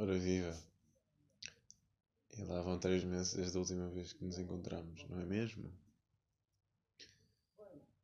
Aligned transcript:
Ora 0.00 0.16
viva! 0.16 0.56
E 2.36 2.44
lá 2.44 2.62
vão 2.62 2.78
três 2.78 3.02
meses 3.02 3.34
desde 3.34 3.56
a 3.56 3.60
última 3.60 3.88
vez 3.88 4.12
que 4.12 4.24
nos 4.24 4.38
encontramos, 4.38 5.04
não 5.08 5.20
é 5.20 5.24
mesmo? 5.24 5.72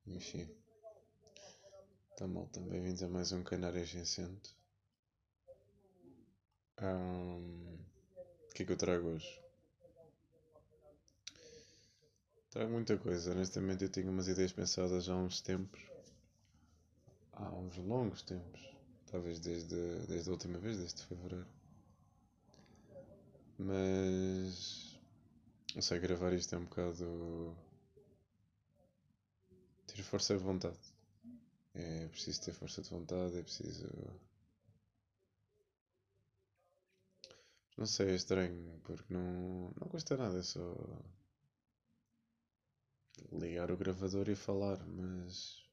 Enfim. 0.05 0.45
Tá 2.17 2.27
também 2.53 2.69
bem-vindos 2.69 3.01
a 3.05 3.09
mais 3.09 3.31
um 3.31 3.45
Canárias 3.45 3.95
Incento. 3.95 4.57
Um, 6.83 7.79
o 8.51 8.55
que 8.55 8.65
é 8.65 8.67
que 8.67 8.73
eu 8.73 8.77
trago 8.77 9.11
hoje? 9.11 9.41
Trago 12.51 12.73
muita 12.73 12.99
coisa, 12.99 13.31
honestamente 13.31 13.85
eu 13.85 13.89
tinha 13.89 14.11
umas 14.11 14.27
ideias 14.27 14.53
pensadas 14.53 15.09
há 15.09 15.15
uns 15.15 15.41
tempos. 15.41 15.81
Há 17.35 17.49
uns 17.51 17.77
longos 17.77 18.23
tempos. 18.23 18.61
Talvez 19.13 19.39
desde, 19.39 19.77
desde 20.09 20.29
a 20.29 20.33
última 20.33 20.59
vez, 20.59 20.77
desde 20.77 21.07
fevereiro. 21.07 21.47
Mas. 23.59 24.99
Não 25.75 25.83
sei, 25.83 25.99
gravar 25.99 26.33
isto 26.33 26.55
é 26.55 26.59
um 26.59 26.65
bocado. 26.65 27.57
ter 29.87 30.03
força 30.03 30.37
de 30.37 30.43
vontade. 30.43 30.79
É 31.75 32.09
preciso 32.09 32.43
ter 32.43 32.53
força 32.53 32.83
de 32.83 32.91
vontade, 32.91 33.39
é 33.39 33.43
preciso. 33.43 33.89
Não 37.77 37.87
sei, 37.87 38.11
é 38.11 38.15
estranho, 38.15 38.81
porque 38.85 39.13
não, 39.13 39.73
não 39.81 39.89
custa 39.89 40.17
nada, 40.17 40.39
é 40.39 40.43
só 40.43 40.61
ligar 43.33 43.71
o 43.71 43.77
gravador 43.77 44.29
e 44.29 44.35
falar, 44.37 44.79
mas 44.87 45.65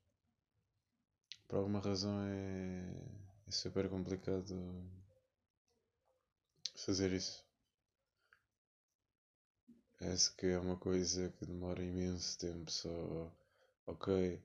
por 1.47 1.57
alguma 1.57 1.79
razão 1.79 2.19
é, 2.23 2.93
é 3.47 3.51
super 3.51 3.89
complicado 3.89 4.55
fazer 6.75 7.11
isso. 7.13 7.50
Parece 10.01 10.33
que 10.35 10.47
é 10.47 10.57
uma 10.57 10.77
coisa 10.77 11.29
que 11.37 11.45
demora 11.45 11.83
imenso 11.83 12.35
tempo 12.39 12.71
só. 12.71 13.31
Ok, 13.85 14.41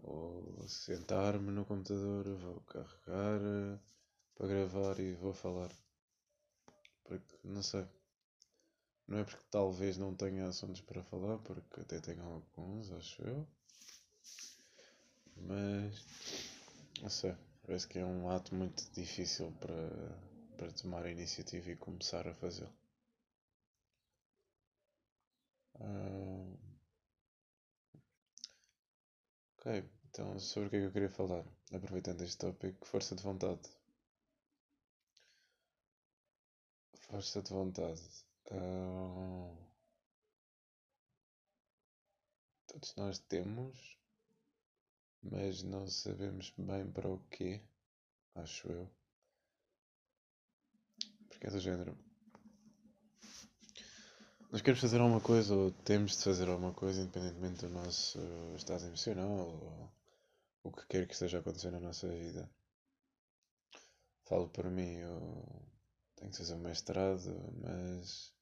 vou 0.00 0.64
sentar-me 0.68 1.50
no 1.50 1.64
computador, 1.64 2.24
vou 2.38 2.60
carregar 2.60 3.40
eh, 3.42 3.78
para 4.36 4.46
gravar 4.46 5.00
e 5.00 5.12
vou 5.14 5.34
falar. 5.34 5.72
Porque 7.02 7.36
não 7.42 7.64
sei. 7.64 7.84
Não 9.08 9.18
é 9.18 9.24
porque 9.24 9.44
talvez 9.50 9.98
não 9.98 10.14
tenha 10.14 10.46
assuntos 10.46 10.82
para 10.82 11.02
falar, 11.02 11.38
porque 11.38 11.80
até 11.80 11.98
tenho 12.00 12.22
alguns, 12.22 12.92
acho 12.92 13.22
eu. 13.22 13.44
Mas 15.36 16.04
não 17.02 17.10
sei. 17.10 17.34
Parece 17.66 17.88
que 17.88 17.98
é 17.98 18.04
um 18.06 18.30
ato 18.30 18.54
muito 18.54 18.88
difícil 18.92 19.52
para, 19.58 20.16
para 20.56 20.72
tomar 20.74 21.04
a 21.04 21.10
iniciativa 21.10 21.72
e 21.72 21.76
começar 21.76 22.28
a 22.28 22.34
fazê-lo. 22.34 22.85
Uh... 25.80 26.56
Ok, 29.58 29.84
então 30.08 30.38
sobre 30.38 30.68
o 30.68 30.70
que 30.70 30.76
é 30.76 30.80
que 30.80 30.86
eu 30.86 30.92
queria 30.92 31.10
falar? 31.10 31.44
Aproveitando 31.72 32.22
este 32.22 32.38
tópico, 32.38 32.86
força 32.86 33.14
de 33.14 33.22
vontade. 33.22 33.60
Força 37.08 37.42
de 37.42 37.50
vontade. 37.50 38.02
Uh... 38.50 39.56
Todos 42.66 42.94
nós 42.96 43.18
temos, 43.18 43.98
mas 45.22 45.62
não 45.62 45.86
sabemos 45.86 46.52
bem 46.58 46.90
para 46.92 47.08
o 47.08 47.18
quê, 47.30 47.62
acho 48.34 48.68
eu. 48.70 48.90
Porque 51.28 51.46
é 51.46 51.50
do 51.50 51.58
género. 51.60 52.05
Nós 54.56 54.62
queremos 54.62 54.80
fazer 54.80 55.02
alguma 55.02 55.20
coisa 55.20 55.54
ou 55.54 55.70
temos 55.70 56.16
de 56.16 56.24
fazer 56.24 56.48
alguma 56.48 56.72
coisa, 56.72 57.02
independentemente 57.02 57.66
do 57.66 57.68
nosso 57.68 58.18
estado 58.56 58.86
emocional 58.86 59.28
ou 59.28 59.92
o 60.64 60.72
que 60.72 60.86
quer 60.86 61.06
que 61.06 61.12
esteja 61.12 61.40
acontecendo 61.40 61.74
na 61.74 61.80
nossa 61.80 62.08
vida. 62.08 62.50
Falo 64.24 64.48
por 64.48 64.64
mim, 64.70 64.94
eu 64.94 65.44
tenho 66.16 66.30
que 66.30 66.38
fazer 66.38 66.54
um 66.54 66.60
mestrado, 66.60 67.52
mas 67.60 68.32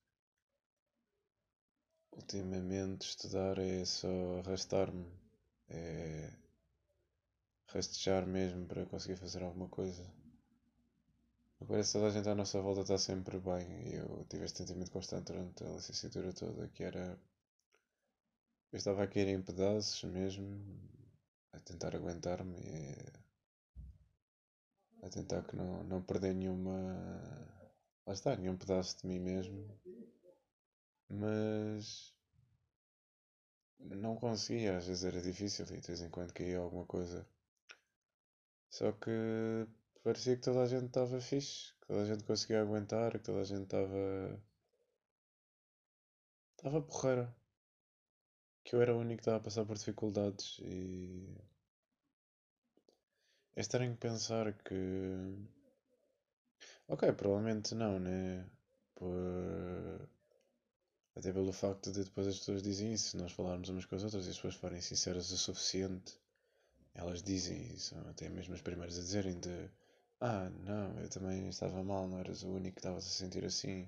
ultimamente 2.12 3.08
estudar 3.08 3.58
é 3.58 3.84
só 3.84 4.38
arrastar-me, 4.38 5.12
é 5.68 6.32
rastejar 7.66 8.24
mesmo 8.24 8.64
para 8.66 8.86
conseguir 8.86 9.16
fazer 9.16 9.42
alguma 9.42 9.68
coisa. 9.68 10.08
Parece 11.66 11.92
que 11.92 11.98
toda 11.98 12.08
a 12.08 12.10
gente 12.10 12.28
à 12.28 12.34
nossa 12.34 12.60
volta 12.60 12.82
está 12.82 12.98
sempre 12.98 13.38
bem. 13.38 13.94
Eu 13.94 14.26
tive 14.28 14.44
este 14.44 14.58
sentimento 14.58 14.90
constante 14.90 15.32
durante 15.32 15.64
a 15.64 15.68
licenciatura 15.68 16.32
toda, 16.32 16.68
que 16.68 16.82
era. 16.84 17.18
Eu 18.72 18.76
estava 18.76 19.04
a 19.04 19.06
cair 19.06 19.28
em 19.28 19.42
pedaços 19.42 20.02
mesmo, 20.04 20.46
a 21.52 21.60
tentar 21.60 21.94
aguentar-me 21.94 22.58
e 22.60 22.96
a 25.02 25.08
tentar 25.08 25.42
que 25.44 25.56
não, 25.56 25.84
não 25.84 26.02
perder 26.02 26.34
nenhuma. 26.34 26.72
Lá 28.06 28.12
está, 28.12 28.36
nenhum 28.36 28.56
pedaço 28.56 28.98
de 28.98 29.06
mim 29.06 29.18
mesmo. 29.18 29.66
Mas. 31.08 32.12
Não 33.78 34.16
conseguia, 34.16 34.76
às 34.78 34.86
vezes 34.86 35.04
era 35.04 35.20
difícil 35.20 35.64
e 35.66 35.80
de 35.80 35.86
vez 35.86 36.00
em 36.00 36.10
quando 36.10 36.32
caía 36.32 36.58
alguma 36.58 36.86
coisa. 36.86 37.26
Só 38.70 38.92
que 38.92 39.10
parecia 40.04 40.36
que 40.36 40.42
toda 40.42 40.62
a 40.62 40.66
gente 40.66 40.86
estava 40.86 41.20
fixe, 41.20 41.72
que 41.80 41.86
toda 41.88 42.02
a 42.02 42.04
gente 42.04 42.24
conseguia 42.24 42.60
aguentar, 42.60 43.12
que 43.12 43.24
toda 43.24 43.40
a 43.40 43.44
gente 43.44 43.64
estava. 43.64 44.40
estava 46.56 46.82
porreira. 46.82 47.34
Que 48.64 48.74
eu 48.76 48.82
era 48.82 48.94
o 48.94 49.00
único 49.00 49.16
que 49.16 49.22
estava 49.22 49.38
a 49.38 49.40
passar 49.40 49.64
por 49.64 49.76
dificuldades 49.76 50.58
e. 50.62 51.36
É 53.56 53.60
estranho 53.60 53.96
pensar 53.96 54.52
que. 54.62 54.74
Ok, 56.88 57.10
provavelmente 57.12 57.74
não, 57.74 57.98
né? 57.98 58.46
Por... 58.94 60.08
Até 61.16 61.32
pelo 61.32 61.52
facto 61.52 61.92
de 61.92 62.04
depois 62.04 62.26
as 62.26 62.38
pessoas 62.38 62.62
dizem 62.62 62.92
isso, 62.92 63.10
se 63.10 63.16
nós 63.16 63.32
falarmos 63.32 63.68
umas 63.68 63.86
com 63.86 63.94
as 63.94 64.02
outras 64.04 64.26
e 64.26 64.30
as 64.30 64.36
pessoas 64.36 64.56
forem 64.56 64.80
sinceras 64.80 65.30
o 65.30 65.38
suficiente, 65.38 66.18
elas 66.94 67.22
dizem 67.22 67.72
isso, 67.72 67.96
até 68.08 68.28
mesmo 68.28 68.54
as 68.54 68.60
primeiras 68.60 68.98
a 68.98 69.02
dizerem 69.02 69.38
de 69.38 69.70
ah, 70.26 70.50
não, 70.64 70.98
eu 71.00 71.08
também 71.10 71.48
estava 71.50 71.84
mal, 71.84 72.08
não 72.08 72.18
eras 72.18 72.42
o 72.44 72.48
único 72.48 72.76
que 72.76 72.80
estava 72.80 72.96
a 72.96 73.00
sentir 73.02 73.44
assim, 73.44 73.86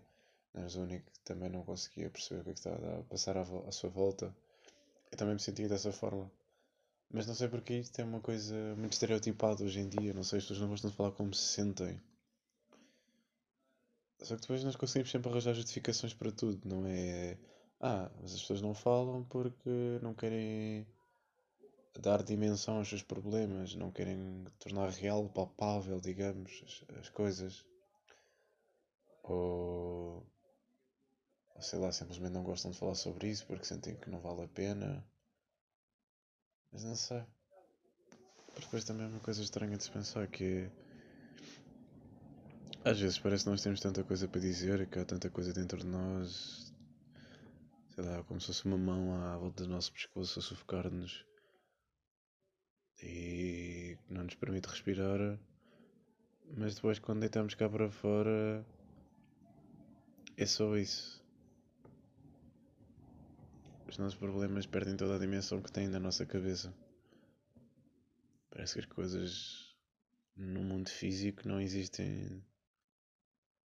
não 0.52 0.60
eras 0.60 0.76
o 0.76 0.82
único 0.82 1.10
que 1.10 1.20
também 1.20 1.48
não 1.48 1.64
conseguia 1.64 2.10
perceber 2.10 2.40
o 2.40 2.44
que 2.44 2.50
é 2.50 2.52
que 2.52 2.58
estava 2.58 3.00
a 3.00 3.02
passar 3.04 3.38
à, 3.38 3.40
à 3.40 3.72
sua 3.72 3.88
volta. 3.88 4.36
Eu 5.10 5.16
também 5.16 5.34
me 5.34 5.40
sentia 5.40 5.66
dessa 5.68 5.90
forma. 5.92 6.30
Mas 7.10 7.26
não 7.26 7.34
sei 7.34 7.48
porque 7.48 7.74
isto 7.78 7.98
é 8.00 8.04
uma 8.04 8.20
coisa 8.20 8.54
muito 8.76 8.92
estereotipada 8.92 9.64
hoje 9.64 9.80
em 9.80 9.88
dia, 9.88 10.12
não 10.12 10.22
sei, 10.22 10.38
as 10.38 10.44
pessoas 10.44 10.60
não 10.60 10.68
gostam 10.68 10.90
de 10.90 10.96
falar 10.96 11.12
como 11.12 11.32
se 11.32 11.42
sentem. 11.54 11.98
Só 14.20 14.34
que 14.34 14.42
depois 14.42 14.62
nós 14.62 14.76
conseguimos 14.76 15.10
sempre 15.10 15.30
arranjar 15.30 15.54
justificações 15.54 16.12
para 16.12 16.32
tudo, 16.32 16.68
não 16.68 16.86
é? 16.86 17.38
Ah, 17.80 18.10
mas 18.20 18.34
as 18.34 18.40
pessoas 18.42 18.60
não 18.60 18.74
falam 18.74 19.24
porque 19.24 19.98
não 20.02 20.12
querem 20.14 20.86
dar 22.00 22.22
dimensão 22.22 22.78
aos 22.78 22.88
seus 22.88 23.02
problemas, 23.02 23.74
não 23.74 23.90
querem 23.90 24.44
tornar 24.58 24.90
real, 24.90 25.28
palpável, 25.28 26.00
digamos, 26.00 26.62
as, 26.64 26.98
as 26.98 27.08
coisas. 27.08 27.64
Ou, 29.22 30.24
sei 31.60 31.78
lá, 31.78 31.90
simplesmente 31.90 32.32
não 32.32 32.44
gostam 32.44 32.70
de 32.70 32.78
falar 32.78 32.94
sobre 32.94 33.28
isso 33.28 33.46
porque 33.46 33.64
sentem 33.64 33.96
que 33.96 34.10
não 34.10 34.20
vale 34.20 34.42
a 34.42 34.48
pena. 34.48 35.04
Mas 36.72 36.84
não 36.84 36.94
sei. 36.94 37.24
Mas 38.54 38.64
depois 38.64 38.84
também 38.84 39.06
é 39.06 39.08
uma 39.08 39.20
coisa 39.20 39.42
estranha 39.42 39.76
de 39.76 39.84
se 39.84 39.90
pensar 39.90 40.26
que. 40.28 40.70
Às 42.84 43.00
vezes 43.00 43.18
parece 43.18 43.44
que 43.44 43.50
nós 43.50 43.62
temos 43.62 43.80
tanta 43.80 44.04
coisa 44.04 44.28
para 44.28 44.40
dizer, 44.40 44.88
que 44.88 44.98
há 44.98 45.04
tanta 45.04 45.28
coisa 45.28 45.52
dentro 45.52 45.78
de 45.78 45.86
nós, 45.86 46.72
sei 47.94 48.04
lá, 48.04 48.22
como 48.24 48.40
se 48.40 48.46
fosse 48.46 48.64
uma 48.64 48.78
mão 48.78 49.12
à 49.12 49.36
volta 49.36 49.64
do 49.64 49.70
nosso 49.70 49.92
pescoço 49.92 50.38
a 50.38 50.42
sufocar-nos 50.42 51.26
e 53.02 53.98
não 54.08 54.24
nos 54.24 54.34
permite 54.34 54.68
respirar, 54.68 55.38
mas 56.56 56.74
depois 56.74 56.98
quando 56.98 57.20
deitamos 57.20 57.54
cá 57.54 57.68
para 57.68 57.90
fora 57.90 58.64
é 60.36 60.46
só 60.46 60.76
isso. 60.76 61.24
Os 63.88 63.98
nossos 63.98 64.18
problemas 64.18 64.66
perdem 64.66 64.96
toda 64.96 65.16
a 65.16 65.18
dimensão 65.18 65.62
que 65.62 65.72
têm 65.72 65.88
na 65.88 66.00
nossa 66.00 66.26
cabeça. 66.26 66.74
Parece 68.50 68.74
que 68.74 68.80
as 68.80 68.86
coisas 68.86 69.76
no 70.36 70.62
mundo 70.62 70.90
físico 70.90 71.46
não 71.48 71.60
existem 71.60 72.44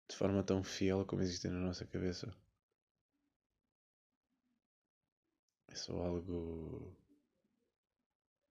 de 0.09 0.17
forma 0.17 0.43
tão 0.43 0.63
fiel 0.63 1.05
como 1.05 1.23
existem 1.23 1.51
na 1.51 1.61
nossa 1.61 1.87
cabeça. 1.87 2.35
É 5.69 5.75
só 5.75 5.95
algo 5.99 6.97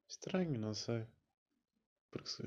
Estranho, 0.07 0.57
não 0.59 0.73
sei. 0.73 1.05
Porque 2.09 2.29
se. 2.29 2.43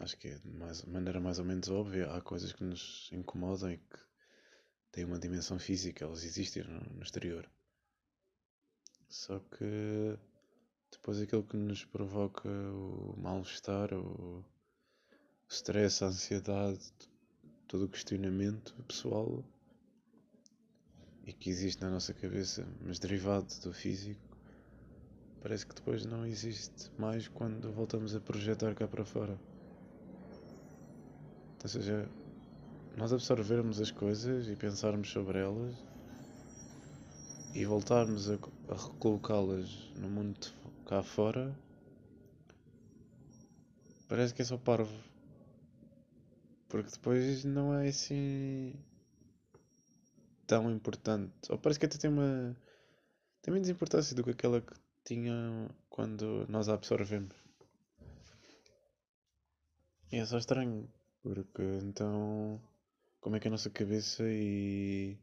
acho 0.00 0.16
que 0.18 0.28
é 0.28 0.38
de 0.38 0.50
mais, 0.50 0.84
maneira 0.84 1.20
mais 1.20 1.38
ou 1.38 1.44
menos 1.44 1.68
óbvia. 1.68 2.10
Há 2.12 2.20
coisas 2.20 2.52
que 2.52 2.64
nos 2.64 3.08
incomodam 3.12 3.70
e 3.70 3.78
que 3.78 3.98
têm 4.90 5.04
uma 5.04 5.18
dimensão 5.18 5.58
física, 5.58 6.04
elas 6.04 6.24
existem 6.24 6.64
no, 6.64 6.80
no 6.94 7.02
exterior. 7.02 7.48
Só 9.08 9.38
que 9.38 10.18
depois 10.90 11.20
aquilo 11.20 11.44
que 11.44 11.56
nos 11.56 11.84
provoca 11.84 12.48
o 12.48 13.14
mal-estar, 13.16 13.92
o 13.94 14.44
stress, 15.48 16.02
a 16.04 16.08
ansiedade, 16.08 16.92
todo 17.66 17.84
o 17.84 17.88
questionamento 17.88 18.74
pessoal 18.84 19.44
e 21.24 21.32
que 21.32 21.50
existe 21.50 21.80
na 21.82 21.90
nossa 21.90 22.14
cabeça, 22.14 22.66
mas 22.80 22.98
derivado 22.98 23.48
do 23.60 23.72
físico, 23.72 24.27
parece 25.42 25.66
que 25.66 25.74
depois 25.74 26.04
não 26.04 26.26
existe 26.26 26.90
mais 26.98 27.28
quando 27.28 27.72
voltamos 27.72 28.14
a 28.14 28.20
projetar 28.20 28.74
cá 28.74 28.86
para 28.86 29.04
fora. 29.04 29.38
Ou 31.62 31.68
seja, 31.68 32.08
nós 32.96 33.12
absorvermos 33.12 33.80
as 33.80 33.90
coisas 33.90 34.48
e 34.48 34.56
pensarmos 34.56 35.10
sobre 35.10 35.38
elas 35.38 35.74
e 37.54 37.64
voltarmos 37.64 38.30
a, 38.30 38.34
a 38.68 38.74
recolocá-las 38.74 39.92
no 39.96 40.08
mundo 40.08 40.38
cá 40.86 41.02
fora, 41.02 41.56
parece 44.08 44.34
que 44.34 44.42
é 44.42 44.44
só 44.44 44.56
parvo. 44.56 44.94
Porque 46.68 46.90
depois 46.90 47.44
não 47.44 47.74
é 47.74 47.88
assim 47.88 48.74
tão 50.46 50.70
importante. 50.70 51.32
Ou 51.50 51.58
parece 51.58 51.78
que 51.78 51.86
até 51.86 51.98
tem 51.98 52.10
uma. 52.10 52.56
tem 53.42 53.52
menos 53.52 53.68
importância 53.68 54.14
do 54.14 54.22
que 54.22 54.30
aquela 54.30 54.60
que 54.60 54.74
tinha 55.08 55.70
quando 55.88 56.46
nós 56.48 56.68
a 56.68 56.74
absorvemos. 56.74 57.34
E 60.12 60.16
é 60.16 60.26
só 60.26 60.38
estranho, 60.38 60.86
porque 61.22 61.62
então. 61.82 62.60
como 63.20 63.36
é 63.36 63.40
que 63.40 63.48
a 63.48 63.50
nossa 63.50 63.70
cabeça 63.70 64.22
e. 64.24 65.18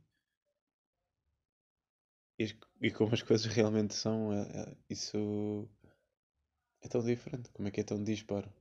e, 2.39 2.45
e 2.81 2.91
como 2.91 3.13
as 3.13 3.21
coisas 3.21 3.45
realmente 3.53 3.93
são, 3.93 4.33
é, 4.33 4.41
é, 4.61 4.77
isso. 4.89 5.69
é 6.81 6.87
tão 6.87 7.03
diferente. 7.03 7.51
Como 7.51 7.67
é 7.67 7.71
que 7.71 7.81
é 7.81 7.83
tão 7.83 8.03
disparo? 8.03 8.51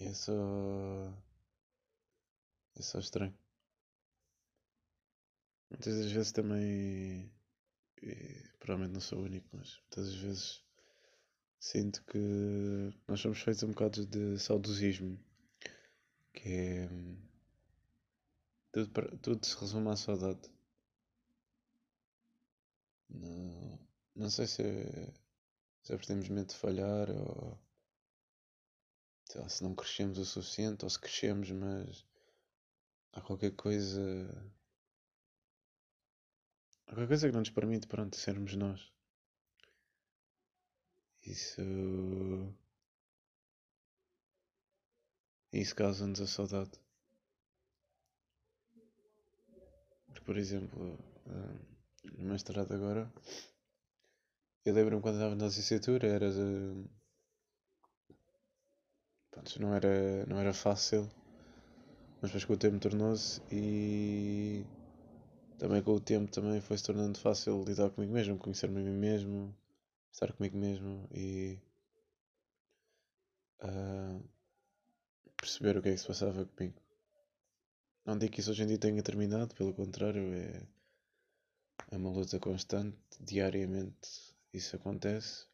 É 0.00 0.12
só. 0.14 0.32
é 2.76 2.82
só 2.82 2.98
estranho. 3.00 3.36
Muitas 5.70 5.96
das 5.98 6.12
vezes 6.12 6.32
também, 6.32 7.30
e, 8.02 8.42
provavelmente 8.58 8.94
não 8.94 9.00
sou 9.00 9.20
o 9.20 9.24
único, 9.24 9.48
mas 9.52 9.78
muitas 9.80 10.14
vezes 10.14 10.64
sinto 11.58 12.04
que 12.04 12.18
nós 13.08 13.20
somos 13.20 13.40
feitos 13.40 13.62
um 13.62 13.68
bocado 13.68 14.06
de 14.06 14.38
saudosismo, 14.38 15.18
que 16.32 16.48
é 16.48 16.88
tudo, 18.72 19.18
tudo 19.18 19.46
se 19.46 19.56
resume 19.56 19.88
à 19.90 19.96
saudade. 19.96 20.50
Não, 23.08 23.78
não 24.14 24.30
sei 24.30 24.46
se 24.46 24.62
é, 24.62 25.14
se 25.82 25.92
é 25.92 25.96
porque 25.96 26.08
temos 26.08 26.28
medo 26.28 26.48
de 26.48 26.56
falhar 26.56 27.10
ou 27.10 27.58
lá, 29.34 29.48
se 29.48 29.62
não 29.62 29.74
crescemos 29.74 30.18
o 30.18 30.24
suficiente 30.24 30.84
ou 30.84 30.90
se 30.90 30.98
crescemos, 30.98 31.50
mas 31.50 32.04
há 33.12 33.20
qualquer 33.20 33.52
coisa 33.52 34.00
Qualquer 36.86 37.08
coisa 37.08 37.26
que 37.26 37.32
não 37.32 37.40
nos 37.40 37.50
permite, 37.50 37.86
pronto, 37.86 38.16
sermos 38.16 38.54
nós. 38.54 38.92
Isso. 41.24 41.60
Isso 45.52 45.74
causa-nos 45.74 46.20
a 46.20 46.26
saudade. 46.26 46.70
Porque, 50.06 50.20
por 50.24 50.36
exemplo, 50.36 50.98
eh, 51.26 51.58
no 52.18 52.30
mestrado 52.32 52.72
agora, 52.72 53.12
eu 54.64 54.74
lembro-me 54.74 55.02
quando 55.02 55.16
estava 55.16 55.34
na 55.34 55.46
licenciatura, 55.46 56.06
era 56.06 56.30
de. 56.30 56.84
Pronto, 59.30 59.60
não 59.60 59.74
era, 59.74 60.26
não 60.26 60.38
era 60.38 60.52
fácil, 60.52 61.08
mas 62.20 62.30
depois 62.30 62.44
com 62.44 62.52
o 62.54 62.56
tempo 62.56 62.78
tornou-se 62.78 63.40
e 63.50 64.64
também 65.58 65.82
com 65.82 65.92
o 65.92 66.00
tempo 66.00 66.30
também 66.30 66.60
foi 66.60 66.76
se 66.78 66.84
tornando 66.84 67.18
fácil 67.18 67.62
lidar 67.64 67.90
comigo 67.90 68.12
mesmo, 68.12 68.38
conhecer-me 68.38 68.80
a 68.80 68.84
mim 68.84 68.96
mesmo, 68.96 69.56
estar 70.12 70.32
comigo 70.32 70.56
mesmo 70.56 71.08
e 71.12 71.58
uh, 73.62 74.22
perceber 75.36 75.76
o 75.76 75.82
que 75.82 75.88
é 75.88 75.92
que 75.92 75.98
se 75.98 76.06
passava 76.06 76.44
comigo. 76.46 76.80
Não 78.04 78.16
digo 78.16 78.32
que 78.32 78.40
isso 78.40 78.50
hoje 78.50 78.62
em 78.62 78.66
dia 78.66 78.78
tenha 78.78 79.02
terminado, 79.02 79.54
pelo 79.54 79.74
contrário, 79.74 80.32
é, 80.34 80.62
é 81.90 81.96
uma 81.96 82.10
luta 82.10 82.38
constante, 82.38 82.96
diariamente 83.20 84.34
isso 84.52 84.76
acontece. 84.76 85.46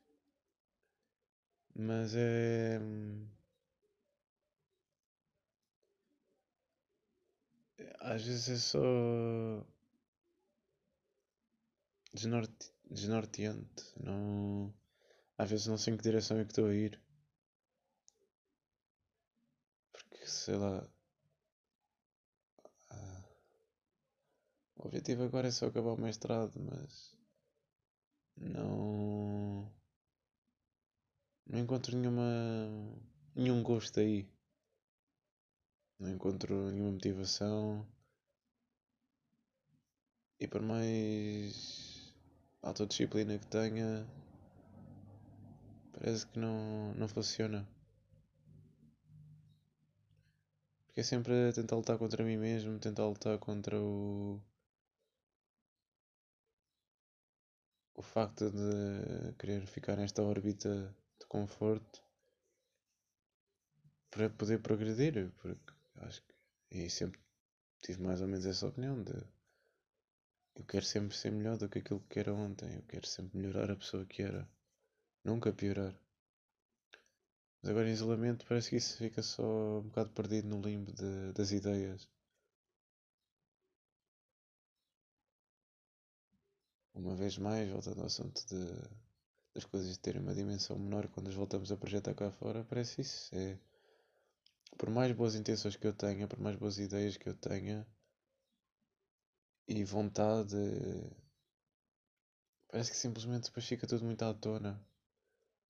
Mas 1.75 2.15
é. 2.15 2.79
Às 8.01 8.25
vezes 8.25 8.49
é 8.49 8.57
só 8.57 9.65
desnorte, 12.13 12.73
desnorteante. 12.91 13.85
Não, 13.99 14.73
às 15.39 15.51
vezes 15.51 15.67
não 15.67 15.79
sei 15.79 15.95
em 15.95 15.97
que 15.97 16.03
direção 16.03 16.39
é 16.39 16.45
que 16.45 16.53
estou 16.53 16.67
a 16.67 16.75
ir. 16.75 17.01
Porque 19.93 20.27
sei 20.27 20.57
lá. 20.57 20.89
O 24.83 24.87
objetivo 24.87 25.23
agora 25.23 25.47
é 25.47 25.51
só 25.53 25.67
acabar 25.67 25.93
o 25.93 26.01
mestrado, 26.01 26.59
mas 26.61 27.17
não. 28.37 29.73
Não 31.47 31.61
encontro 31.61 31.97
nenhuma. 31.97 32.23
nenhum 33.35 33.63
gosto 33.63 34.01
aí. 34.01 34.29
Não 36.01 36.11
encontro 36.11 36.73
nenhuma 36.73 36.91
motivação. 36.91 37.87
E 40.41 40.49
por 40.49 40.61
mais 40.61 41.82
autodisciplina 42.63 43.39
que 43.39 43.47
tenha, 43.47 44.07
parece 45.93 46.27
que 46.27 46.39
não, 46.39 46.95
não 46.95 47.09
funciona. 47.09 47.69
Porque 50.87 51.01
é 51.01 51.05
sempre 51.05 51.53
tentar 51.53 51.77
lutar 51.77 51.99
contra 51.99 52.25
mim 52.25 52.37
mesmo, 52.37 52.79
tentar 52.79 53.07
lutar 53.07 53.39
contra 53.39 53.81
o. 53.81 54.41
o 57.95 58.03
facto 58.03 58.51
de 58.51 59.33
querer 59.39 59.67
ficar 59.67 59.97
nesta 59.97 60.23
órbita 60.23 60.95
de 61.21 61.27
conforto 61.27 62.03
para 64.11 64.29
poder 64.31 64.61
progredir, 64.61 65.31
porque 65.41 65.73
acho 65.97 66.23
que. 66.23 66.35
e 66.71 66.91
sempre 66.91 67.21
tive 67.83 68.03
mais 68.03 68.21
ou 68.21 68.29
menos 68.29 68.47
essa 68.47 68.69
opinião 68.69 69.03
de 69.03 69.15
eu 70.55 70.65
quero 70.65 70.85
sempre 70.85 71.17
ser 71.17 71.31
melhor 71.33 71.57
do 71.59 71.69
que 71.69 71.79
aquilo 71.79 72.01
que 72.09 72.19
era 72.19 72.33
ontem. 72.35 72.75
Eu 72.77 72.83
quero 72.83 73.07
sempre 73.07 73.37
melhorar 73.39 73.71
a 73.71 73.77
pessoa 73.77 74.05
que 74.07 74.23
era. 74.23 74.49
Nunca 75.25 75.53
piorar. 75.53 75.95
Mas 77.61 77.71
agora 77.71 77.89
em 77.89 77.93
isolamento 77.93 78.45
parece 78.47 78.71
que 78.71 78.77
isso 78.77 78.97
fica 78.99 79.23
só 79.23 79.79
um 79.79 79.83
bocado 79.83 80.11
perdido 80.11 80.49
no 80.49 80.61
limbo 80.61 80.93
de, 80.93 81.33
das 81.33 81.53
ideias. 81.53 82.09
Uma 86.95 87.15
vez 87.15 87.39
mais, 87.39 87.71
voltando 87.71 88.01
ao 88.01 88.07
assunto 88.07 88.45
de, 88.47 88.67
das 89.55 89.65
coisas 89.65 89.97
terem 89.99 90.21
uma 90.21 90.35
dimensão 90.35 90.79
menor 90.79 91.09
quando 91.09 91.29
as 91.29 91.35
voltamos 91.35 91.71
a 91.73 91.77
projetar 91.77 92.15
cá 92.15 92.31
fora, 92.31 92.65
parece 92.65 93.01
isso. 93.01 93.35
É, 93.35 93.59
por 94.77 94.91
mais 94.91 95.13
boas 95.13 95.35
intenções 95.35 95.77
que 95.77 95.87
eu 95.87 95.93
tenha, 95.93 96.27
por 96.27 96.41
mais 96.41 96.57
boas 96.57 96.79
ideias 96.79 97.17
que 97.17 97.29
eu 97.29 97.35
tenha, 97.35 97.87
e 99.67 99.85
vontade. 99.85 100.57
Parece 102.71 102.91
que 102.91 102.97
simplesmente 102.97 103.45
depois 103.45 103.67
fica 103.67 103.87
tudo 103.87 104.05
muito 104.05 104.23
à 104.25 104.33
tona. 104.35 104.81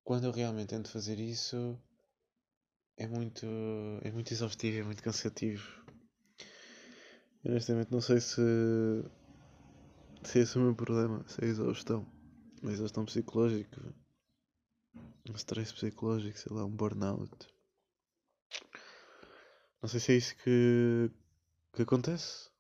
Quando 0.05 0.25
eu 0.25 0.33
realmente 0.33 0.69
tento 0.69 0.91
fazer 0.91 1.19
isso, 1.19 1.79
é 2.97 3.07
muito, 3.07 3.47
é 4.03 4.11
muito 4.11 4.33
exaustivo, 4.33 4.79
é 4.79 4.83
muito 4.83 5.03
cansativo. 5.03 5.85
honestamente 7.45 7.91
não 7.91 8.01
sei 8.01 8.21
se, 8.21 8.41
se 10.25 10.39
esse 10.39 10.57
é 10.57 10.61
o 10.61 10.65
meu 10.65 10.75
problema, 10.75 11.25
se 11.29 11.43
é 11.43 11.47
a 11.47 11.49
exaustão. 11.49 12.07
Uma 12.63 12.73
exaustão 12.73 13.05
psicológica, 13.05 13.81
um 15.29 15.35
stress 15.35 15.73
psicológico, 15.73 16.39
sei 16.39 16.53
lá, 16.55 16.65
um 16.65 16.71
burnout. 16.71 17.31
Não 19.81 19.89
sei 19.89 19.99
se 19.99 20.13
é 20.13 20.17
isso 20.17 20.37
que, 20.37 21.11
que 21.75 21.83
acontece. 21.83 22.52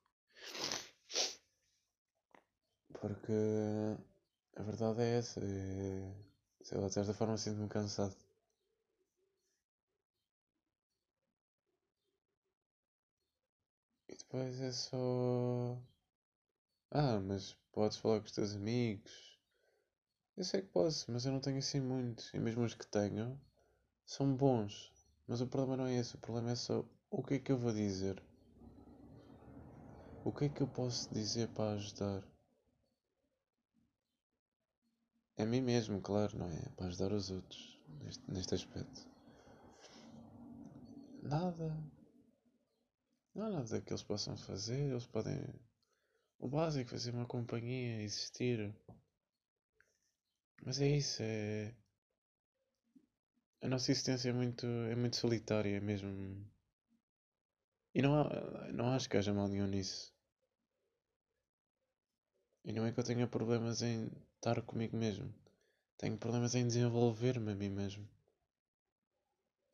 Porque 3.02 3.32
a 4.56 4.62
verdade 4.62 5.02
é 5.02 5.18
essa. 5.18 5.40
É, 5.40 6.14
sei 6.62 6.78
lá, 6.78 6.86
de 6.88 6.94
certa 6.94 7.12
forma 7.12 7.36
sinto-me 7.36 7.68
cansado. 7.68 8.16
E 14.08 14.14
depois 14.16 14.60
é 14.60 14.70
só. 14.70 15.76
Ah, 16.92 17.18
mas 17.18 17.54
podes 17.72 17.96
falar 17.98 18.20
com 18.20 18.26
os 18.26 18.30
teus 18.32 18.54
amigos. 18.54 19.36
Eu 20.36 20.44
sei 20.44 20.62
que 20.62 20.68
posso, 20.68 21.10
mas 21.10 21.24
eu 21.26 21.32
não 21.32 21.40
tenho 21.40 21.58
assim 21.58 21.80
muitos. 21.80 22.34
E 22.34 22.38
mesmo 22.38 22.64
os 22.64 22.74
que 22.74 22.86
tenho 22.86 23.40
são 24.06 24.36
bons. 24.36 24.92
Mas 25.26 25.40
o 25.40 25.48
problema 25.48 25.76
não 25.78 25.86
é 25.86 25.96
esse. 25.96 26.16
O 26.16 26.20
problema 26.20 26.52
é 26.52 26.56
só 26.56 26.84
o 27.10 27.22
que 27.22 27.34
é 27.34 27.40
que 27.40 27.52
eu 27.52 27.58
vou 27.58 27.72
dizer. 27.72 28.22
O 30.24 30.32
que 30.32 30.46
é 30.46 30.48
que 30.48 30.60
eu 30.60 30.66
posso 30.66 31.06
dizer 31.14 31.46
para 31.50 31.74
ajudar? 31.74 32.24
A 35.38 35.46
mim 35.46 35.60
mesmo, 35.60 36.00
claro, 36.00 36.38
não 36.38 36.50
é? 36.50 36.68
Para 36.76 36.86
ajudar 36.86 37.12
os 37.12 37.30
outros 37.30 37.80
neste, 38.00 38.30
neste 38.30 38.54
aspecto. 38.54 39.08
Nada. 41.22 41.76
Não 43.34 43.46
há 43.46 43.50
nada 43.50 43.80
que 43.80 43.92
eles 43.92 44.02
possam 44.02 44.36
fazer. 44.36 44.90
Eles 44.90 45.06
podem. 45.06 45.42
O 46.38 46.48
básico, 46.48 46.90
fazer 46.90 47.12
uma 47.14 47.26
companhia, 47.26 48.02
existir. 48.02 48.74
Mas 50.64 50.80
é 50.80 50.88
isso, 50.88 51.22
é. 51.22 51.74
A 53.62 53.68
nossa 53.68 53.90
existência 53.92 54.30
é 54.30 54.32
muito, 54.32 54.66
é 54.66 54.94
muito 54.96 55.16
solitária 55.16 55.80
mesmo. 55.80 56.44
E 57.94 58.02
não, 58.02 58.20
há, 58.20 58.72
não 58.72 58.88
acho 58.92 59.08
que 59.08 59.16
haja 59.16 59.32
mal 59.32 59.48
nenhum 59.48 59.66
nisso. 59.66 60.12
E 62.64 62.72
não 62.72 62.84
é 62.84 62.92
que 62.92 62.98
eu 62.98 63.04
tenha 63.04 63.26
problemas 63.26 63.82
em 63.82 64.10
estar 64.42 64.60
comigo 64.62 64.96
mesmo. 64.96 65.32
Tenho 65.96 66.18
problemas 66.18 66.56
em 66.56 66.66
desenvolver-me 66.66 67.52
a 67.52 67.54
mim 67.54 67.68
mesmo. 67.68 68.08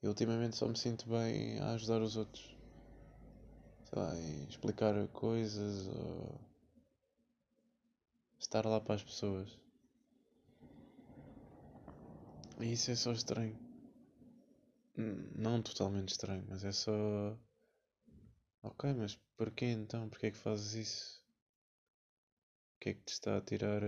E 0.03 0.07
ultimamente 0.07 0.57
só 0.57 0.69
me 0.69 0.77
sinto 0.77 1.09
bem 1.09 1.59
a 1.59 1.71
ajudar 1.71 2.03
os 2.03 2.17
outros. 2.19 2.55
Sei 3.85 3.99
lá, 3.99 4.15
em 4.15 4.45
explicar 4.47 5.09
coisas 5.09 5.87
ou 5.87 6.39
estar 8.39 8.67
lá 8.67 8.79
para 8.79 8.97
as 8.97 9.03
pessoas. 9.03 9.59
E 12.61 12.71
isso 12.71 12.91
é 12.91 12.95
só 12.95 13.13
estranho. 13.13 13.59
Não 15.35 15.63
totalmente 15.63 16.11
estranho, 16.11 16.45
mas 16.47 16.63
é 16.63 16.73
só. 16.73 16.93
Ok, 18.63 18.93
mas 18.93 19.19
porquê 19.35 19.65
então? 19.65 20.11
Porquê 20.11 20.27
é 20.27 20.31
que 20.31 20.37
fazes 20.37 20.75
isso? 20.75 21.25
O 22.77 22.81
que 22.81 22.91
é 22.91 22.95
que 22.95 23.01
te 23.01 23.13
está 23.13 23.39
a 23.39 23.41
tirar 23.41 23.83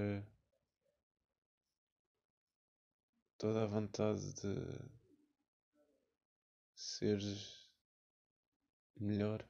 toda 3.40 3.64
a 3.64 3.66
vontade 3.66 4.32
de 4.35 4.54
seres 6.75 7.70
melhor? 9.00 9.44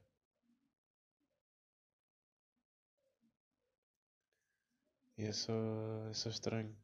E 5.16 5.24
é 5.24 5.32
só, 5.32 5.52
é 6.10 6.14
só 6.14 6.28
estranho. 6.30 6.76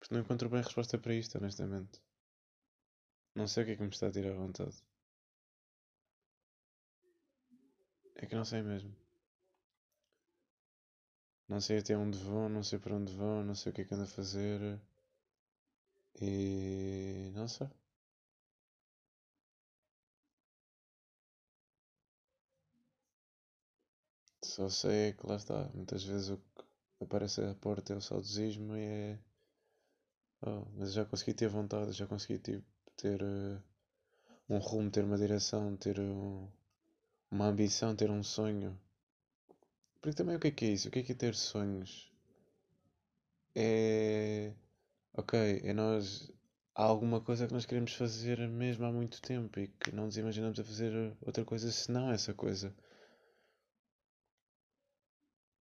Porque 0.00 0.12
não 0.12 0.22
encontro 0.22 0.48
bem 0.48 0.60
resposta 0.60 0.98
para 0.98 1.14
isto, 1.14 1.38
honestamente. 1.38 2.00
Não 3.34 3.46
sei 3.48 3.62
o 3.62 3.66
que 3.66 3.72
é 3.72 3.76
que 3.76 3.82
me 3.82 3.88
está 3.88 4.08
a 4.08 4.12
tirar 4.12 4.32
a 4.32 4.36
vontade. 4.44 4.76
É 8.16 8.26
que 8.26 8.34
não 8.34 8.44
sei 8.44 8.60
mesmo. 8.62 8.94
Não 11.48 11.60
sei 11.60 11.78
até 11.78 11.96
onde 11.96 12.16
vão, 12.16 12.48
não 12.48 12.62
sei 12.62 12.78
para 12.78 12.94
onde 12.94 13.12
vão, 13.12 13.42
não 13.42 13.54
sei 13.54 13.72
o 13.72 13.74
que 13.74 13.80
é 13.80 13.84
que 13.84 13.92
ando 13.92 14.04
a 14.04 14.06
fazer. 14.06 14.80
E 16.20 17.30
não 17.34 17.48
sei. 17.48 17.68
Só 24.42 24.68
sei 24.68 25.12
que 25.12 25.24
lá 25.28 25.36
está. 25.36 25.70
Muitas 25.72 26.02
vezes 26.02 26.30
o 26.30 26.38
que 26.38 26.64
aparece 27.04 27.40
à 27.40 27.54
porta 27.54 27.92
é 27.92 27.96
o 27.96 28.00
saudosismo 28.00 28.76
e 28.76 28.80
é. 28.84 29.18
Oh, 30.42 30.64
mas 30.76 30.92
já 30.92 31.04
consegui 31.04 31.32
ter 31.32 31.48
vontade, 31.48 31.92
já 31.92 32.04
consegui 32.06 32.38
tipo, 32.40 32.64
ter 32.96 33.22
uh, 33.22 33.62
um 34.48 34.58
rumo, 34.58 34.90
ter 34.90 35.04
uma 35.04 35.18
direção, 35.18 35.76
ter 35.76 36.00
um, 36.00 36.48
uma 37.30 37.46
ambição, 37.46 37.96
ter 37.96 38.10
um 38.10 38.22
sonho. 38.22 38.78
Porque 40.00 40.16
também 40.16 40.34
o 40.34 40.40
que 40.40 40.48
é 40.48 40.50
que 40.50 40.64
é 40.64 40.68
isso? 40.70 40.88
O 40.88 40.90
que 40.90 40.98
é 40.98 41.02
que 41.04 41.12
é 41.12 41.14
ter 41.14 41.34
sonhos? 41.36 42.10
É. 43.54 44.52
Ok, 45.12 45.60
é 45.64 45.72
nós. 45.74 46.30
Há 46.74 46.82
alguma 46.84 47.20
coisa 47.20 47.46
que 47.46 47.52
nós 47.52 47.66
queremos 47.66 47.92
fazer 47.94 48.38
mesmo 48.48 48.86
há 48.86 48.92
muito 48.92 49.20
tempo 49.20 49.58
e 49.60 49.68
que 49.68 49.92
não 49.92 50.06
nos 50.06 50.16
imaginamos 50.16 50.58
a 50.60 50.64
fazer 50.64 51.16
outra 51.20 51.44
coisa 51.44 51.70
senão 51.72 52.10
essa 52.10 52.32
coisa. 52.32 52.74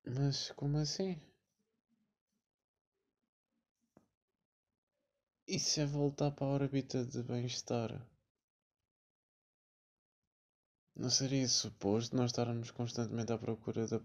Mas 0.06 0.50
como 0.52 0.78
assim? 0.78 1.20
Isso 5.48 5.80
é 5.80 5.86
voltar 5.86 6.32
para 6.32 6.46
a 6.46 6.50
órbita 6.50 7.06
de 7.06 7.24
bem-estar. 7.24 8.06
Não 10.96 11.10
seria 11.10 11.48
suposto 11.48 12.16
nós 12.16 12.32
estarmos 12.32 12.72
constantemente 12.72 13.32
à 13.32 13.38
procura 13.38 13.88
da. 13.88 14.02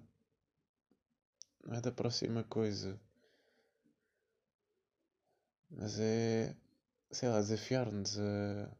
Não 1.64 1.76
é 1.76 1.80
da 1.80 1.90
próxima 1.92 2.44
coisa. 2.44 3.00
Mas 5.70 5.98
é. 6.00 6.54
Sei 7.10 7.28
lá, 7.28 7.40
desafiar-nos 7.40 8.18
a. 8.18 8.70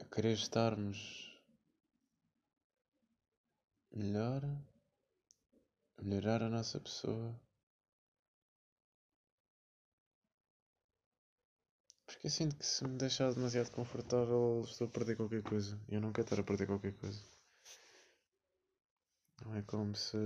a 0.00 0.04
querer 0.04 0.32
estarmos 0.32 1.38
melhor, 3.92 4.42
melhorar 6.02 6.42
a 6.42 6.48
nossa 6.48 6.80
pessoa. 6.80 7.38
Porque 12.04 12.26
eu 12.26 12.30
sinto 12.30 12.56
que 12.56 12.66
se 12.66 12.84
me 12.86 12.98
deixar 12.98 13.32
demasiado 13.32 13.70
confortável 13.70 14.62
estou 14.66 14.86
a 14.86 14.90
perder 14.90 15.16
qualquer 15.16 15.42
coisa. 15.42 15.78
Eu 15.88 16.00
não 16.00 16.12
quero 16.12 16.26
estar 16.26 16.40
a 16.40 16.44
perder 16.44 16.66
qualquer 16.66 16.92
coisa. 16.94 17.29
Não 19.40 19.54
é 19.56 19.62
como 19.62 19.94
se 19.94 20.16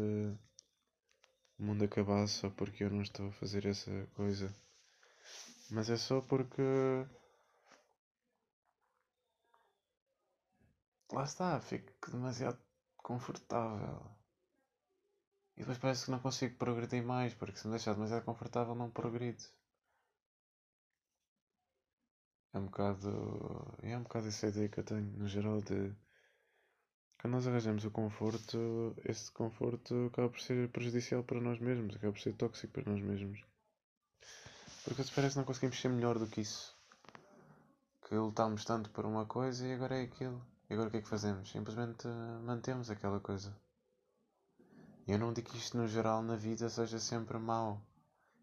o 1.59 1.63
mundo 1.63 1.85
acabasse 1.85 2.35
só 2.35 2.51
porque 2.51 2.85
eu 2.85 2.91
não 2.91 3.03
estou 3.03 3.29
a 3.29 3.33
fazer 3.33 3.67
essa 3.67 4.07
coisa. 4.15 4.55
Mas 5.71 5.89
é 5.91 5.97
só 5.97 6.21
porque. 6.21 6.63
Lá 11.13 11.25
está, 11.25 11.61
fico 11.61 12.11
demasiado 12.11 12.59
confortável. 12.97 14.11
E 15.57 15.61
depois 15.61 15.79
parece 15.79 16.05
que 16.05 16.11
não 16.11 16.19
consigo 16.19 16.57
progredir 16.57 17.03
mais, 17.03 17.33
porque 17.35 17.57
se 17.59 17.67
me 17.67 17.73
deixar 17.73 17.95
demasiado 17.95 18.25
confortável 18.25 18.75
não 18.75 18.91
progrido. 18.91 19.45
É 22.53 22.59
um 22.59 22.67
bocado. 22.67 23.11
É 23.83 23.97
um 23.97 24.03
bocado 24.03 24.29
essa 24.29 24.47
ideia 24.49 24.69
que 24.69 24.81
eu 24.81 24.85
tenho, 24.85 25.03
no 25.03 25.29
geral, 25.29 25.61
de. 25.61 25.93
Quando 27.25 27.37
nós 27.37 27.47
arranjamos 27.47 27.87
o 27.87 27.91
conforto, 27.91 28.95
esse 29.03 29.33
conforto 29.33 30.09
acaba 30.13 30.29
por 30.29 30.39
ser 30.39 30.69
prejudicial 30.69 31.25
para 31.25 31.41
nós 31.41 31.59
mesmos, 31.59 31.97
acaba 31.97 32.13
por 32.13 32.21
ser 32.21 32.35
tóxico 32.35 32.75
para 32.75 32.93
nós 32.93 33.01
mesmos. 33.01 33.43
Porque 34.85 35.03
se 35.03 35.11
parece 35.11 35.33
que 35.33 35.39
não 35.39 35.47
conseguimos 35.47 35.81
ser 35.81 35.89
melhor 35.89 36.19
do 36.19 36.27
que 36.27 36.43
isso. 36.43 36.77
Que 38.07 38.15
lutámos 38.15 38.67
tanto 38.67 38.91
por 38.91 39.07
uma 39.07 39.25
coisa 39.25 39.67
e 39.67 39.73
agora 39.73 39.97
é 39.97 40.03
aquilo. 40.03 40.47
E 40.69 40.75
agora 40.75 40.89
o 40.89 40.91
que 40.91 40.99
é 40.99 41.01
que 41.01 41.09
fazemos? 41.09 41.51
Simplesmente 41.51 42.07
mantemos 42.45 42.91
aquela 42.91 43.19
coisa. 43.19 43.59
E 45.07 45.13
eu 45.13 45.19
não 45.19 45.33
digo 45.33 45.49
que 45.49 45.57
isto 45.57 45.79
no 45.79 45.89
geral 45.89 46.23
na 46.23 46.37
vida 46.37 46.69
seja 46.69 46.99
sempre 46.99 47.39
mau. 47.39 47.81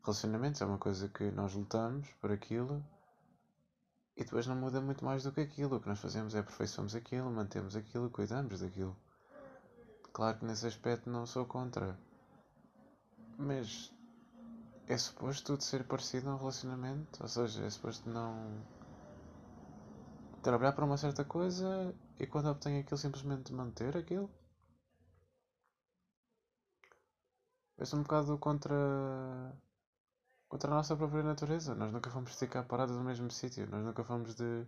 Relacionamentos 0.04 0.60
é 0.60 0.66
uma 0.66 0.80
coisa 0.80 1.08
que 1.08 1.30
nós 1.30 1.54
lutamos 1.54 2.10
por 2.20 2.32
aquilo 2.32 2.84
e 4.16 4.24
depois 4.24 4.46
não 4.48 4.56
muda 4.56 4.82
muito 4.82 5.04
mais 5.04 5.24
do 5.24 5.32
que 5.32 5.42
aquilo. 5.42 5.76
O 5.76 5.80
que 5.80 5.88
nós 5.88 6.00
fazemos 6.00 6.36
é 6.36 6.40
aperfeiçoamos 6.40 6.96
aquilo, 6.96 7.32
mantemos 7.32 7.76
aquilo, 7.76 8.10
cuidamos 8.10 8.60
daquilo. 8.60 8.96
Claro 10.14 10.40
que 10.40 10.46
nesse 10.46 10.68
aspecto 10.68 11.10
não 11.10 11.26
sou 11.26 11.46
contra. 11.46 11.98
Mas 13.38 13.92
é 14.88 14.98
suposto 14.98 15.54
tudo 15.54 15.64
ser 15.64 15.86
parecido 15.86 16.30
num 16.30 16.38
relacionamento? 16.38 17.22
Ou 17.22 17.28
seja, 17.28 17.66
é 17.66 17.70
suposto 17.70 18.10
não 18.10 18.62
trabalhar 20.42 20.74
para 20.74 20.86
uma 20.86 20.98
certa 20.98 21.24
coisa 21.24 21.96
e 22.20 22.28
quando 22.28 22.50
obtenho 22.50 22.82
aquilo 22.82 22.98
simplesmente 22.98 23.54
manter 23.54 23.96
aquilo? 23.96 24.30
Eu 27.78 27.86
sou 27.86 28.00
um 28.00 28.04
bocado 28.04 28.38
contra 28.38 28.76
contra 30.52 30.70
a 30.70 30.76
nossa 30.76 30.98
própria 30.98 31.24
natureza. 31.24 31.74
Nós 31.74 31.94
nunca 31.94 32.10
fomos 32.10 32.36
ficar 32.36 32.64
parados 32.64 32.94
no 32.98 33.04
mesmo 33.06 33.32
sítio. 33.32 33.66
Nós 33.70 33.86
nunca 33.86 34.04
fomos 34.04 34.36
de 34.36 34.68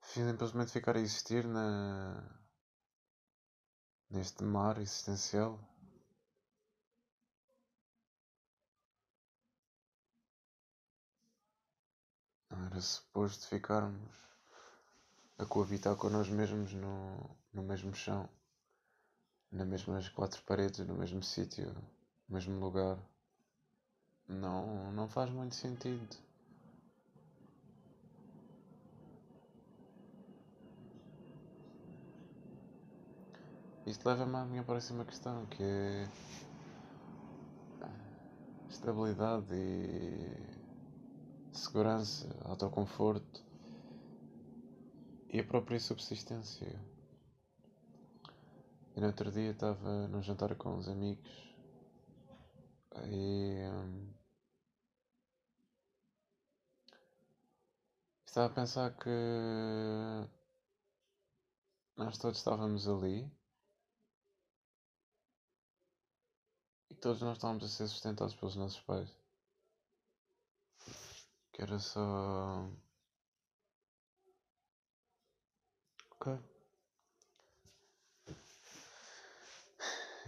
simplesmente 0.00 0.72
ficar 0.72 0.96
a 0.96 1.00
existir 1.00 1.46
na 1.46 2.24
neste 4.10 4.42
mar 4.42 4.78
existencial. 4.78 5.60
Não 12.50 12.64
era 12.68 12.80
suposto 12.80 13.46
ficarmos 13.48 14.16
a 15.36 15.44
coabitar 15.44 15.94
com 15.96 16.08
nós 16.08 16.28
mesmos 16.30 16.72
no, 16.72 17.36
no 17.52 17.62
mesmo 17.62 17.94
chão, 17.94 18.26
nas 19.52 19.68
mesmas 19.68 20.08
quatro 20.08 20.42
paredes, 20.44 20.86
no 20.86 20.94
mesmo 20.94 21.22
sítio, 21.22 21.70
no 22.26 22.34
mesmo 22.34 22.58
lugar. 22.58 22.98
Não, 24.28 24.92
não 24.92 25.08
faz 25.08 25.30
muito 25.30 25.54
sentido. 25.54 26.16
Isto 33.86 34.06
leva-me 34.06 34.36
à 34.36 34.44
minha 34.44 34.62
próxima 34.62 35.02
questão, 35.02 35.46
que 35.46 35.62
é 35.62 36.08
estabilidade 38.68 39.54
e 39.54 40.36
segurança, 41.50 42.28
autoconforto 42.44 43.42
e 45.32 45.40
a 45.40 45.44
própria 45.44 45.80
subsistência. 45.80 46.78
E 48.94 49.00
no 49.00 49.06
outro 49.06 49.32
dia 49.32 49.52
estava 49.52 50.06
num 50.08 50.22
jantar 50.22 50.54
com 50.54 50.76
uns 50.76 50.86
amigos 50.86 51.48
e 53.06 53.62
hum, 53.70 54.17
estava 58.28 58.46
a 58.46 58.54
pensar 58.54 58.94
que 58.96 59.10
nós 61.96 62.16
todos 62.18 62.38
estávamos 62.38 62.88
ali 62.88 63.30
todos 67.00 67.22
nós 67.22 67.36
estávamos 67.36 67.64
a 67.64 67.68
ser 67.68 67.88
sustentados 67.88 68.34
pelos 68.34 68.56
nossos 68.56 68.80
pais. 68.80 69.08
Que 71.52 71.62
era 71.62 71.78
só. 71.78 72.68
Ok. 76.12 76.38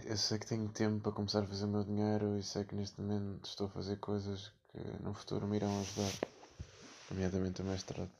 Eu 0.03 0.17
sei 0.17 0.39
que 0.39 0.47
tenho 0.47 0.67
tempo 0.69 1.01
para 1.03 1.11
começar 1.11 1.43
a 1.43 1.47
fazer 1.47 1.65
o 1.65 1.67
meu 1.67 1.83
dinheiro 1.83 2.37
e 2.37 2.43
sei 2.43 2.63
que 2.63 2.75
neste 2.75 2.99
momento 2.99 3.45
estou 3.45 3.67
a 3.67 3.69
fazer 3.69 3.97
coisas 3.99 4.51
que 4.69 4.79
no 5.03 5.13
futuro 5.13 5.47
me 5.47 5.57
irão 5.57 5.79
ajudar, 5.79 6.11
nomeadamente 7.11 7.61
o 7.61 7.65
mestrado. 7.65 8.11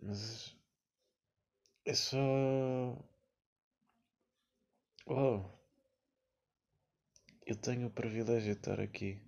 Mas 0.00 0.54
é 1.84 1.94
só. 1.94 2.16
Oh, 5.06 5.44
eu 7.46 7.56
tenho 7.56 7.86
o 7.86 7.90
privilégio 7.90 8.54
de 8.54 8.58
estar 8.58 8.80
aqui. 8.80 9.22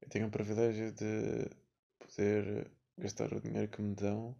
Eu 0.00 0.08
tenho 0.08 0.28
o 0.28 0.30
privilégio 0.30 0.92
de 0.92 1.50
poder 1.98 2.70
gastar 2.98 3.32
o 3.32 3.40
dinheiro 3.40 3.68
que 3.68 3.82
me 3.82 3.94
dão 3.94 4.36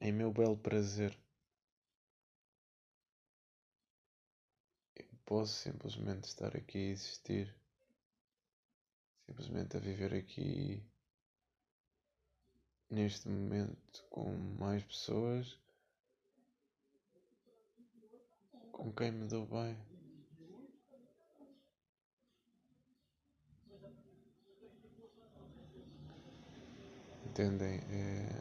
em 0.00 0.12
meu 0.12 0.32
belo 0.32 0.56
prazer. 0.56 1.16
Eu 4.96 5.06
posso 5.24 5.54
simplesmente 5.54 6.24
estar 6.24 6.56
aqui 6.56 6.78
e 6.78 6.90
existir. 6.90 7.61
Simplesmente 9.32 9.78
a 9.78 9.80
viver 9.80 10.12
aqui 10.12 10.84
neste 12.90 13.26
momento 13.30 14.04
com 14.10 14.30
mais 14.58 14.84
pessoas 14.84 15.58
com 18.70 18.92
quem 18.92 19.10
me 19.10 19.26
dou 19.26 19.46
bem. 19.46 19.74
Entendem? 27.24 27.80
É... 27.88 28.31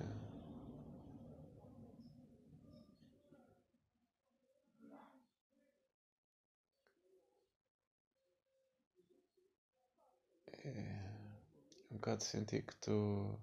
É 10.63 11.91
um 11.91 11.95
bocado 11.95 12.23
sentir 12.23 12.63
que 12.63 12.73
estou. 12.73 13.39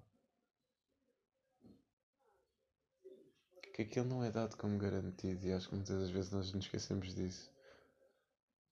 que 3.74 3.82
aquilo 3.82 4.06
não 4.06 4.24
é 4.24 4.30
dado 4.30 4.56
como 4.56 4.76
garantido 4.76 5.46
e 5.46 5.52
acho 5.52 5.68
que 5.68 5.76
muitas 5.76 6.00
das 6.00 6.10
vezes 6.10 6.32
nós 6.32 6.52
nos 6.52 6.64
esquecemos 6.64 7.14
disso. 7.14 7.48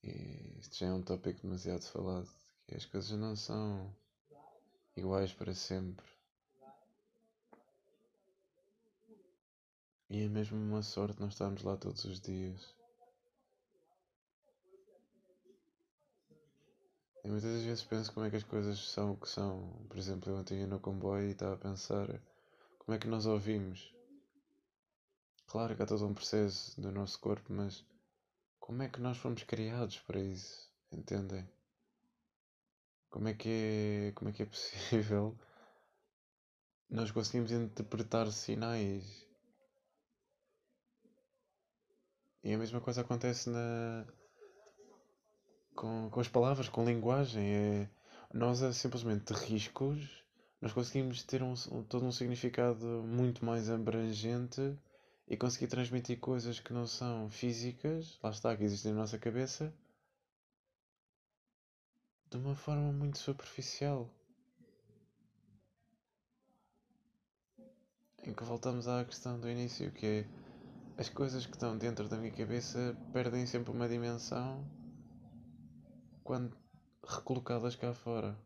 E 0.03 0.59
isto 0.59 0.77
já 0.77 0.87
é 0.87 0.93
um 0.93 1.03
tópico 1.03 1.43
demasiado 1.43 1.83
falado, 1.83 2.29
que 2.67 2.75
as 2.77 2.85
coisas 2.85 3.17
não 3.19 3.37
são 3.37 3.95
iguais 4.97 5.33
para 5.33 5.55
sempre. 5.55 6.07
E 10.11 10.23
é 10.23 10.29
mesmo 10.29 10.57
uma 10.57 10.83
sorte 10.83 11.21
nós 11.21 11.33
estarmos 11.33 11.63
lá 11.63 11.77
todos 11.77 12.05
os 12.05 12.21
dias. 12.21 12.76
E 17.27 17.29
muitas 17.29 17.53
das 17.55 17.63
vezes 17.65 17.83
penso 17.83 18.13
como 18.13 18.25
é 18.25 18.31
que 18.31 18.37
as 18.37 18.45
coisas 18.45 18.79
são 18.79 19.11
o 19.11 19.17
que 19.17 19.29
são. 19.29 19.69
Por 19.89 19.99
exemplo, 19.99 20.31
eu 20.31 20.37
ontem 20.37 20.61
ia 20.61 20.67
no 20.69 20.79
comboio 20.79 21.27
e 21.27 21.33
estava 21.33 21.55
a 21.55 21.59
pensar 21.59 22.07
como 22.79 22.95
é 22.95 23.01
que 23.01 23.09
nós 23.09 23.27
ouvimos. 23.27 23.93
Claro 25.49 25.75
que 25.75 25.83
há 25.83 25.87
todo 25.87 26.07
um 26.07 26.15
processo 26.15 26.81
do 26.81 26.93
nosso 26.93 27.19
corpo, 27.19 27.53
mas 27.53 27.85
como 28.61 28.81
é 28.85 28.89
que 28.89 29.01
nós 29.01 29.19
fomos 29.19 29.43
criados 29.43 29.99
para 29.99 30.21
isso? 30.21 30.71
Entendem? 30.93 31.51
Como 33.11 33.27
é 33.27 33.35
que 33.35 33.49
é, 33.49 34.13
como 34.13 34.31
é, 34.31 34.33
que 34.33 34.45
é 34.45 34.47
possível 34.47 35.37
nós 36.89 37.11
conseguimos 37.11 37.51
interpretar 37.51 38.31
sinais? 38.31 39.27
E 42.45 42.55
a 42.55 42.59
mesma 42.59 42.81
coisa 42.81 43.01
acontece 43.01 43.51
na, 43.51 44.07
com, 45.77 46.09
com 46.11 46.21
as 46.21 46.29
palavras, 46.29 46.69
com 46.69 46.85
linguagem. 46.85 47.55
É, 47.55 47.89
nós, 48.33 48.63
é 48.63 48.73
simplesmente 48.73 49.33
riscos, 49.33 50.25
nós 50.61 50.73
conseguimos 50.73 51.23
ter 51.23 51.43
um, 51.43 51.55
todo 51.85 52.05
um 52.05 52.11
significado 52.11 52.85
muito 53.07 53.45
mais 53.45 53.71
abrangente 53.71 54.77
e 55.29 55.37
conseguir 55.37 55.69
transmitir 55.69 56.19
coisas 56.19 56.59
que 56.59 56.73
não 56.73 56.87
são 56.87 57.31
físicas, 57.31 58.19
lá 58.23 58.31
está, 58.31 58.57
que 58.57 58.65
existem 58.65 58.93
na 58.93 59.01
nossa 59.01 59.19
cabeça, 59.19 59.73
de 62.31 62.37
uma 62.37 62.57
forma 62.57 62.91
muito 62.93 63.19
superficial. 63.19 64.09
Em 68.25 68.33
que 68.35 68.43
voltamos 68.43 68.89
à 68.89 69.05
questão 69.05 69.39
do 69.39 69.49
início, 69.49 69.93
que 69.93 70.07
é 70.07 70.27
as 70.99 71.09
coisas 71.09 71.47
que 71.47 71.53
estão 71.53 71.77
dentro 71.77 72.09
da 72.09 72.17
minha 72.17 72.33
cabeça 72.33 72.97
perdem 73.13 73.47
sempre 73.47 73.71
uma 73.71 73.89
dimensão 73.89 74.65
quando 76.27 76.59
recolocadas 77.07 77.77
cá 77.77 77.95
fora. 77.95 78.37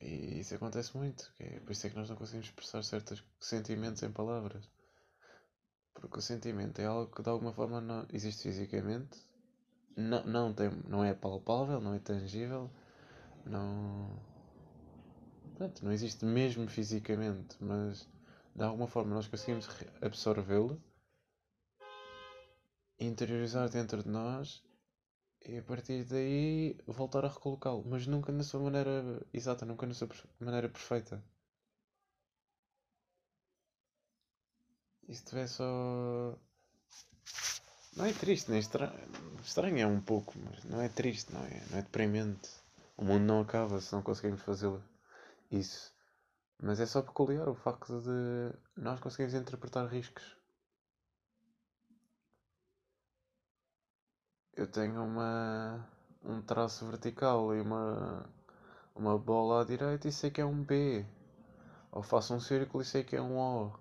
E 0.00 0.40
isso 0.40 0.54
acontece 0.54 0.94
muito, 0.96 1.32
é 1.38 1.60
por 1.60 1.72
isso 1.72 1.86
é 1.86 1.90
que 1.90 1.96
nós 1.96 2.10
não 2.10 2.16
conseguimos 2.16 2.48
expressar 2.48 2.82
certos 2.82 3.24
sentimentos 3.40 4.02
em 4.02 4.12
palavras. 4.12 4.68
Porque 5.94 6.18
o 6.18 6.22
sentimento 6.22 6.80
é 6.80 6.84
algo 6.84 7.14
que 7.14 7.22
de 7.22 7.30
alguma 7.30 7.52
forma 7.52 7.80
não 7.80 8.06
existe 8.12 8.42
fisicamente, 8.42 9.18
não, 9.96 10.24
não, 10.24 10.52
tem, 10.52 10.70
não 10.86 11.02
é 11.04 11.14
palpável, 11.14 11.80
não 11.80 11.94
é 11.94 11.98
tangível, 11.98 12.70
não. 13.46 14.10
Pronto, 15.56 15.84
não 15.84 15.92
existe 15.92 16.24
mesmo 16.26 16.68
fisicamente, 16.68 17.56
mas 17.60 18.08
de 18.54 18.62
alguma 18.62 18.88
forma 18.88 19.14
nós 19.14 19.28
conseguimos 19.28 19.68
absorvê-lo, 20.02 20.82
interiorizar 23.06 23.68
dentro 23.68 24.02
de 24.02 24.08
nós 24.08 24.62
e 25.44 25.58
a 25.58 25.62
partir 25.62 26.04
daí 26.04 26.76
voltar 26.86 27.24
a 27.24 27.28
recolocá-lo, 27.28 27.84
mas 27.86 28.06
nunca 28.06 28.32
na 28.32 28.44
sua 28.44 28.60
maneira 28.60 29.24
exata, 29.32 29.64
nunca 29.66 29.86
na 29.86 29.94
sua 29.94 30.08
maneira 30.40 30.68
perfeita. 30.68 31.22
Isto 35.08 35.36
é 35.36 35.46
só. 35.46 36.38
Não 37.96 38.06
é 38.06 38.12
triste, 38.12 38.50
nem 38.50 38.60
estranho. 38.60 38.92
Estranho 39.44 39.78
é 39.78 39.86
um 39.86 40.00
pouco, 40.00 40.34
mas 40.38 40.64
não 40.64 40.80
é 40.80 40.88
triste, 40.88 41.32
não 41.32 41.44
é, 41.44 41.62
não 41.70 41.78
é 41.78 41.82
deprimente. 41.82 42.48
O 42.96 43.04
mundo 43.04 43.24
não 43.24 43.40
acaba 43.40 43.80
se 43.80 43.92
não 43.92 44.02
conseguimos 44.02 44.42
fazer 44.42 44.72
isso. 45.50 45.92
Mas 46.62 46.80
é 46.80 46.86
só 46.86 47.02
peculiar 47.02 47.48
o 47.48 47.54
facto 47.54 48.00
de 48.00 48.56
nós 48.76 49.00
conseguirmos 49.00 49.34
interpretar 49.34 49.86
riscos. 49.88 50.41
Eu 54.54 54.66
tenho 54.66 55.02
uma, 55.04 55.88
um 56.22 56.42
traço 56.42 56.86
vertical 56.86 57.54
e 57.54 57.60
uma, 57.60 58.28
uma 58.94 59.18
bola 59.18 59.62
à 59.62 59.64
direita 59.64 60.08
e 60.08 60.12
sei 60.12 60.30
que 60.30 60.40
é 60.40 60.44
um 60.44 60.62
B. 60.62 61.06
Ou 61.90 62.02
faço 62.02 62.34
um 62.34 62.40
círculo 62.40 62.82
e 62.82 62.86
sei 62.86 63.04
que 63.04 63.16
é 63.16 63.22
um 63.22 63.38
O. 63.38 63.72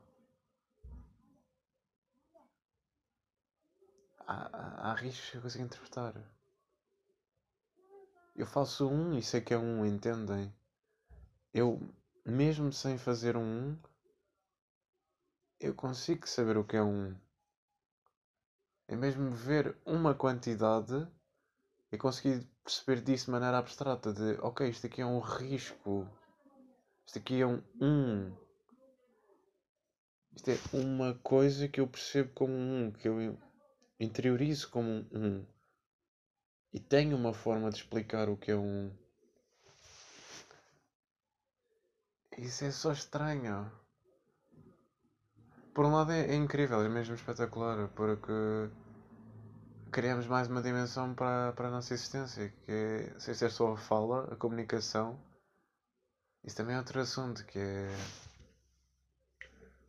Há, 4.27 4.93
riscos 4.95 5.29
que 5.29 5.38
eu 5.38 5.41
consigo 5.41 5.65
interpretar. 5.65 6.13
eu 8.36 8.45
faço 8.45 8.88
um 8.88 9.17
e 9.17 9.21
sei 9.21 9.41
que 9.41 9.53
é 9.53 9.57
um, 9.57 9.86
entendem? 9.86 10.53
Eu, 11.53 11.79
mesmo 12.25 12.71
sem 12.71 12.97
fazer 12.97 13.36
um, 13.38 13.77
eu 15.60 15.75
consigo 15.75 16.27
saber 16.27 16.57
o 16.57 16.63
que 16.63 16.77
é 16.77 16.81
um. 16.81 17.15
É 18.91 18.95
mesmo 18.97 19.32
ver 19.32 19.73
uma 19.86 20.13
quantidade 20.13 21.08
e 21.93 21.97
conseguir 21.97 22.45
perceber 22.62 23.01
disso 23.01 23.27
de 23.27 23.32
maneira 23.32 23.58
abstrata 23.58 24.12
de 24.12 24.38
ok, 24.41 24.67
isto 24.67 24.86
aqui 24.86 24.99
é 24.99 25.06
um 25.06 25.19
risco. 25.19 26.06
Isto 27.06 27.19
aqui 27.19 27.39
é 27.39 27.47
um 27.47 27.63
1. 27.80 27.86
Um. 27.86 28.38
Isto 30.36 30.51
é 30.51 30.58
uma 30.73 31.13
coisa 31.13 31.69
que 31.69 31.80
eu 31.80 31.88
percebo 31.88 32.34
como 32.34 32.51
um, 32.51 32.91
que 32.91 33.08
eu 33.08 33.38
interiorizo 33.97 34.69
como 34.69 34.89
um. 34.89 35.08
um. 35.13 35.45
E 36.73 36.80
tenho 36.82 37.15
uma 37.15 37.34
forma 37.34 37.69
de 37.69 37.77
explicar 37.77 38.27
o 38.27 38.36
que 38.36 38.51
é 38.51 38.58
um. 38.58 38.91
Isso 42.38 42.65
é 42.65 42.71
só 42.71 42.91
estranho. 42.91 43.71
Por 45.73 45.86
um 45.86 45.93
lado 45.93 46.12
é, 46.12 46.32
é 46.32 46.36
incrível, 46.36 46.82
é 46.82 46.89
mesmo 46.89 47.15
espetacular, 47.15 47.88
porque 47.95 48.34
criamos 49.91 50.25
mais 50.25 50.47
uma 50.47 50.62
dimensão 50.62 51.13
para, 51.13 51.51
para 51.51 51.67
a 51.67 51.71
nossa 51.71 51.93
existência, 51.93 52.49
que 52.49 52.71
é, 52.71 53.19
sem 53.19 53.34
ser 53.34 53.51
só 53.51 53.73
a 53.73 53.77
fala, 53.77 54.32
a 54.32 54.36
comunicação. 54.38 55.19
Isso 56.43 56.56
também 56.56 56.75
é 56.75 56.77
outro 56.77 56.99
assunto, 56.99 57.45
que 57.45 57.60
é 57.60 57.89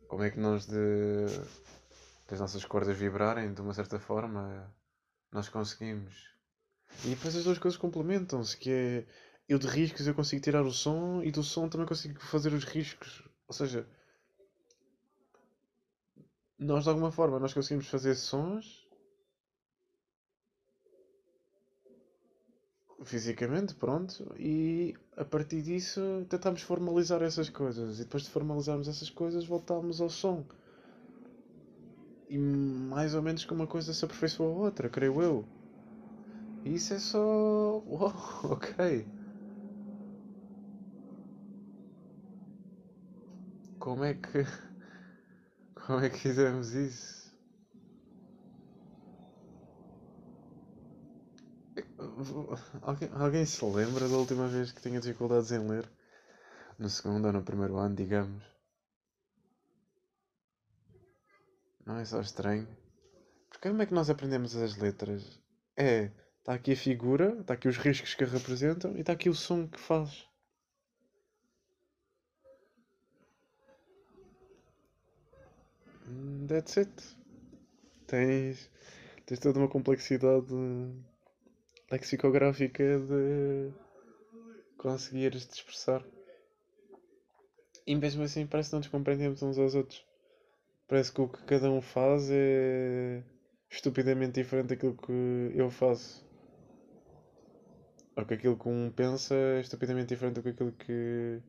como 0.07 0.23
é 0.23 0.29
que 0.29 0.37
nós 0.37 0.65
de, 0.67 1.25
das 2.27 2.39
nossas 2.39 2.65
cordas 2.65 2.97
vibrarem 2.97 3.53
de 3.53 3.61
uma 3.61 3.73
certa 3.73 3.97
forma 3.97 4.71
nós 5.31 5.47
conseguimos. 5.47 6.29
E 7.05 7.09
depois 7.09 7.35
as 7.35 7.45
duas 7.45 7.57
coisas 7.57 7.79
complementam-se, 7.79 8.57
que 8.57 8.71
é 8.71 9.05
eu 9.47 9.57
de 9.57 9.67
riscos 9.67 10.05
eu 10.05 10.13
consigo 10.13 10.43
tirar 10.43 10.63
o 10.63 10.71
som 10.71 11.23
e 11.23 11.31
do 11.31 11.43
som 11.43 11.69
também 11.69 11.87
consigo 11.87 12.19
fazer 12.19 12.53
os 12.53 12.65
riscos. 12.65 13.27
Ou 13.47 13.53
seja, 13.53 13.87
nós 16.59 16.83
de 16.83 16.89
alguma 16.89 17.11
forma 17.11 17.39
nós 17.39 17.53
conseguimos 17.53 17.87
fazer 17.87 18.15
sons 18.15 18.82
fisicamente, 23.05 23.73
pronto, 23.75 24.33
e 24.37 24.95
a 25.17 25.25
partir 25.25 25.61
disso 25.61 26.01
tentamos 26.29 26.61
formalizar 26.61 27.21
essas 27.21 27.49
coisas 27.49 27.97
e 27.99 28.03
depois 28.03 28.23
de 28.23 28.29
formalizarmos 28.29 28.87
essas 28.87 29.09
coisas 29.09 29.45
voltamos 29.45 30.01
ao 30.01 30.09
som. 30.09 30.45
E 32.27 32.37
mais 32.37 33.15
ou 33.15 33.21
menos 33.21 33.45
que 33.45 33.53
uma 33.53 33.65
coisa 33.65 33.93
se 33.93 34.03
aperfeiçoa 34.03 34.47
a 34.47 34.49
outra, 34.65 34.89
creio 34.89 35.21
eu. 35.21 35.47
E 36.65 36.75
isso 36.75 36.93
é 36.93 36.99
só. 36.99 37.19
Uau, 37.87 38.13
ok. 38.43 39.07
Como 43.77 44.03
é 44.03 44.13
que. 44.15 44.43
Como 45.75 45.99
é 45.99 46.09
que 46.09 46.17
fizemos 46.17 46.73
isso? 46.73 47.22
Alguém, 52.81 53.09
alguém 53.13 53.45
se 53.45 53.63
lembra 53.65 54.07
da 54.07 54.17
última 54.17 54.47
vez 54.47 54.71
que 54.71 54.81
tinha 54.81 54.99
dificuldades 54.99 55.51
em 55.51 55.67
ler? 55.67 55.89
No 56.77 56.89
segundo 56.89 57.25
ou 57.25 57.33
no 57.33 57.43
primeiro 57.43 57.77
ano, 57.77 57.95
digamos. 57.95 58.43
Não 61.85 61.97
é 61.97 62.05
só 62.05 62.21
estranho? 62.21 62.67
Porque 63.49 63.67
como 63.67 63.81
é 63.81 63.85
que 63.85 63.93
nós 63.93 64.09
aprendemos 64.09 64.55
as 64.55 64.77
letras? 64.77 65.39
É, 65.75 66.11
está 66.39 66.53
aqui 66.53 66.73
a 66.73 66.77
figura, 66.77 67.37
está 67.39 67.53
aqui 67.53 67.67
os 67.67 67.77
riscos 67.77 68.15
que 68.15 68.23
a 68.23 68.27
representam 68.27 68.95
e 68.95 69.01
está 69.01 69.13
aqui 69.13 69.29
o 69.29 69.35
som 69.35 69.67
que 69.67 69.79
faz. 69.79 70.27
That's 76.47 76.77
it. 76.77 76.91
Tens, 78.07 78.69
tens 79.25 79.39
toda 79.39 79.59
uma 79.59 79.69
complexidade 79.69 80.53
lexicográfica 81.93 82.99
de 82.99 83.71
conseguires 84.77 85.45
te 85.45 85.53
expressar. 85.53 86.03
E 87.85 87.95
mesmo 87.95 88.23
assim 88.23 88.47
parece 88.47 88.69
que 88.69 88.73
não 88.73 88.79
nos 88.79 88.87
compreendemos 88.87 89.43
uns 89.43 89.59
aos 89.59 89.75
outros. 89.75 90.03
Parece 90.87 91.11
que 91.11 91.21
o 91.21 91.27
que 91.27 91.43
cada 91.43 91.69
um 91.69 91.81
faz 91.81 92.29
é 92.31 93.23
estupidamente 93.69 94.41
diferente 94.41 94.69
daquilo 94.69 94.97
que 94.97 95.51
eu 95.55 95.69
faço. 95.69 96.25
Ou 98.17 98.25
que 98.25 98.33
aquilo 98.33 98.57
que 98.57 98.67
um 98.67 98.91
pensa 98.91 99.35
é 99.35 99.59
estupidamente 99.59 100.09
diferente 100.09 100.35
do 100.35 100.43
que 100.43 100.49
aquilo 100.49 100.71
que 100.71 101.41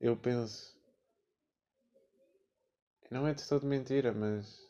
eu 0.00 0.16
penso. 0.16 0.78
Não 3.10 3.26
é 3.26 3.34
de 3.34 3.48
todo 3.48 3.66
mentira, 3.66 4.12
mas. 4.12 4.68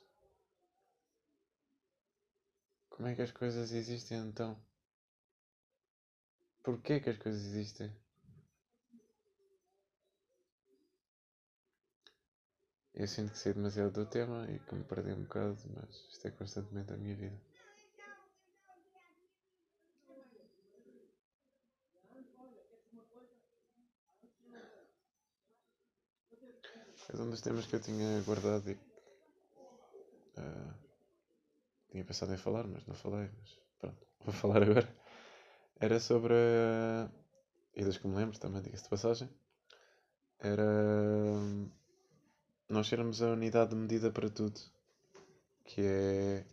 Como 2.89 3.09
é 3.09 3.15
que 3.15 3.23
as 3.23 3.33
coisas 3.33 3.73
existem 3.73 4.19
então? 4.19 4.68
Porquê 6.63 7.01
que 7.01 7.11
as 7.11 7.19
coisas 7.19 7.43
existem? 7.45 7.91
Eu 12.93 13.07
sinto 13.09 13.33
que 13.33 13.39
sei 13.39 13.55
demasiado 13.55 13.93
do 13.93 14.05
tema 14.05 14.47
e 14.51 14.59
que 14.59 14.75
me 14.75 14.85
perdi 14.85 15.11
um 15.13 15.23
bocado, 15.23 15.57
mas 15.75 15.89
isto 16.13 16.29
é 16.29 16.31
constantemente 16.31 16.93
a 16.93 16.99
minha 16.99 17.15
vida. 17.17 17.41
É 27.13 27.17
um 27.21 27.31
dos 27.31 27.41
temas 27.41 27.67
que 27.67 27.75
eu 27.77 27.81
tinha 27.81 28.23
guardado 28.23 28.71
e 28.71 28.79
uh, 30.39 30.73
tinha 31.91 32.05
pensado 32.05 32.33
em 32.33 32.37
falar, 32.39 32.67
mas 32.67 32.87
não 32.87 32.95
falei. 32.95 33.29
Mas 33.41 33.59
pronto, 33.79 34.07
vou 34.25 34.33
falar 34.35 34.63
agora. 34.63 34.89
Era 35.81 36.01
sobre. 36.01 36.35
E 37.75 37.85
das 37.85 37.97
que 37.97 38.09
me 38.09 38.17
lembro 38.17 38.39
também, 38.39 38.63
diga-se 38.63 38.85
de 38.85 38.89
passagem. 38.89 39.29
Era. 40.41 40.65
Uh, 40.65 41.71
nós 42.69 42.89
sermos 42.89 43.23
a 43.23 43.29
unidade 43.29 43.71
de 43.71 43.77
medida 43.77 44.11
para 44.11 44.29
tudo. 44.29 44.61
Que 45.65 45.83
é. 45.83 46.45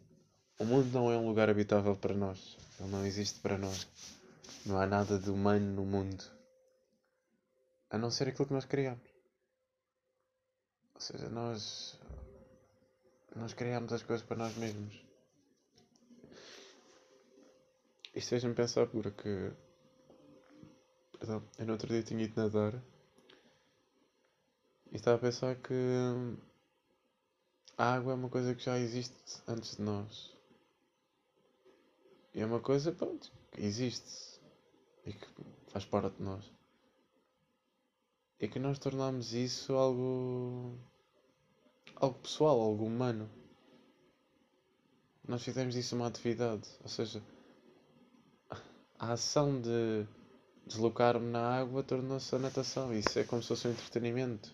O 0.60 0.66
mundo 0.66 0.88
não 0.94 1.12
é 1.12 1.18
um 1.18 1.28
lugar 1.28 1.50
habitável 1.50 1.96
para 1.96 2.14
nós. 2.14 2.58
Ele 2.80 2.90
não 2.90 3.06
existe 3.06 3.40
para 3.40 3.58
nós. 3.58 3.88
Não 4.66 4.80
há 4.80 4.86
nada 4.86 5.18
de 5.18 5.30
humano 5.30 5.74
no 5.74 5.86
mundo. 5.86 6.24
A 7.90 7.98
não 7.98 8.12
ser 8.12 8.28
aquilo 8.28 8.48
que 8.48 8.54
nós 8.54 8.66
criamos. 8.66 9.08
Ou 10.94 11.02
seja, 11.02 11.30
nós. 11.30 12.00
Nós 13.36 13.54
criamos 13.54 13.92
as 13.92 14.04
coisas 14.04 14.26
para 14.26 14.38
nós 14.38 14.56
mesmos. 14.56 15.05
Isto 18.16 18.30
fez-me 18.30 18.54
pensar 18.54 18.88
porque. 18.88 19.52
Perdão, 21.20 21.44
eu 21.60 21.66
no 21.66 21.74
outro 21.74 21.88
dia 21.90 22.02
tinha 22.02 22.24
ido 22.24 22.42
nadar 22.42 22.82
e 24.92 24.96
estava 24.96 25.18
a 25.18 25.20
pensar 25.20 25.56
que 25.56 25.74
a 27.78 27.94
água 27.94 28.14
é 28.14 28.16
uma 28.16 28.30
coisa 28.30 28.56
que 28.56 28.64
já 28.64 28.80
existe 28.80 29.42
antes 29.46 29.76
de 29.76 29.82
nós. 29.82 30.34
E 32.34 32.40
é 32.40 32.46
uma 32.46 32.62
coisa, 32.62 32.94
pronto, 32.94 33.30
que 33.52 33.62
existe 33.62 34.40
e 35.06 35.12
que 35.12 35.28
faz 35.68 35.84
parte 35.86 36.16
de 36.16 36.24
nós. 36.24 36.50
E 38.40 38.48
que 38.48 38.60
nós 38.60 38.80
tornamos 38.80 39.34
isso 39.34 39.74
algo. 39.74 40.78
algo 41.96 42.20
pessoal, 42.20 42.62
algo 42.62 42.86
humano. 42.86 43.30
Nós 45.28 45.44
fizemos 45.44 45.74
disso 45.74 45.96
uma 45.96 46.08
atividade. 46.08 46.70
Ou 46.82 46.90
seja, 46.90 47.22
a 49.00 49.14
ação 49.14 49.60
de 49.60 50.06
deslocar-me 50.66 51.30
na 51.30 51.60
água 51.60 51.84
tornou-se 51.84 52.34
a 52.36 52.40
natação. 52.40 52.94
Isso 52.94 53.18
é 53.20 53.24
como 53.24 53.42
se 53.42 53.50
fosse 53.50 53.68
um 53.68 53.72
entretenimento. 53.72 54.54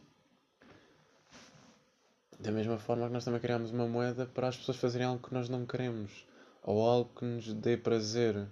Da 2.40 2.52
mesma 2.52 2.78
forma 2.78 3.08
que 3.08 3.14
nós 3.14 3.24
também 3.24 3.40
criamos 3.40 3.72
uma 3.72 3.88
moeda 3.88 4.26
para 4.26 4.48
as 4.48 4.58
pessoas 4.58 4.78
fazerem 4.78 5.08
algo 5.08 5.28
que 5.28 5.34
nós 5.34 5.48
não 5.48 5.66
queremos. 5.66 6.26
Ou 6.64 6.88
algo 6.88 7.12
que 7.16 7.26
nos 7.26 7.54
dê 7.54 7.78
prazer. 7.78 8.48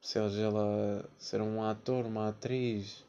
Seja 0.00 0.42
ela 0.42 1.08
ser 1.16 1.40
um 1.40 1.62
ator, 1.62 2.06
uma 2.06 2.28
atriz, 2.28 3.04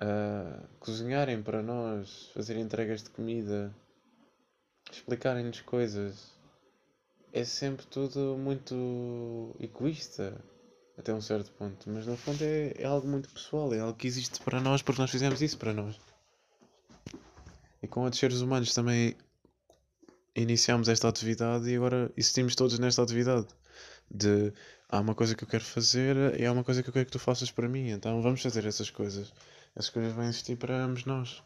uh, 0.00 0.66
cozinharem 0.80 1.42
para 1.42 1.62
nós, 1.62 2.30
fazer 2.34 2.56
entregas 2.56 3.02
de 3.02 3.10
comida, 3.10 3.72
explicarem-nos 4.90 5.60
coisas. 5.60 6.39
É 7.32 7.44
sempre 7.44 7.86
tudo 7.86 8.36
muito 8.38 9.54
egoísta 9.60 10.42
até 10.98 11.14
um 11.14 11.20
certo 11.20 11.50
ponto, 11.52 11.88
mas 11.88 12.06
no 12.06 12.16
fundo 12.16 12.42
é, 12.42 12.74
é 12.76 12.84
algo 12.84 13.06
muito 13.06 13.28
pessoal, 13.30 13.72
é 13.72 13.80
algo 13.80 13.96
que 13.96 14.06
existe 14.06 14.40
para 14.40 14.60
nós 14.60 14.82
porque 14.82 15.00
nós 15.00 15.10
fizemos 15.10 15.40
isso 15.40 15.56
para 15.56 15.72
nós. 15.72 15.98
E 17.82 17.88
com 17.88 18.02
outros 18.02 18.20
seres 18.20 18.40
humanos 18.40 18.74
também 18.74 19.16
iniciamos 20.34 20.88
esta 20.88 21.08
atividade 21.08 21.68
e 21.70 21.76
agora 21.76 22.10
existimos 22.16 22.54
todos 22.54 22.78
nesta 22.78 23.02
atividade. 23.02 23.46
De 24.10 24.52
há 24.88 24.98
uma 25.00 25.14
coisa 25.14 25.34
que 25.34 25.44
eu 25.44 25.48
quero 25.48 25.64
fazer 25.64 26.38
e 26.38 26.44
há 26.44 26.52
uma 26.52 26.64
coisa 26.64 26.82
que 26.82 26.88
eu 26.88 26.92
quero 26.92 27.06
que 27.06 27.12
tu 27.12 27.18
faças 27.18 27.50
para 27.50 27.68
mim, 27.68 27.90
então 27.90 28.20
vamos 28.20 28.42
fazer 28.42 28.66
essas 28.66 28.90
coisas. 28.90 29.32
Essas 29.74 29.90
coisas 29.90 30.12
vão 30.12 30.24
existir 30.24 30.56
para 30.56 30.84
ambos 30.84 31.04
nós. 31.04 31.42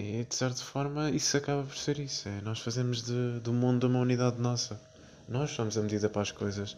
E 0.00 0.24
de 0.24 0.34
certa 0.34 0.62
forma 0.62 1.10
isso 1.10 1.36
acaba 1.36 1.62
por 1.62 1.76
ser 1.76 1.98
isso. 1.98 2.26
É, 2.26 2.40
nós 2.40 2.60
fazemos 2.60 3.02
de, 3.02 3.38
do 3.40 3.52
mundo 3.52 3.86
uma 3.86 3.98
unidade 3.98 4.40
nossa. 4.40 4.80
Nós 5.28 5.50
somos 5.50 5.76
a 5.76 5.82
medida 5.82 6.08
para 6.08 6.22
as 6.22 6.32
coisas. 6.32 6.74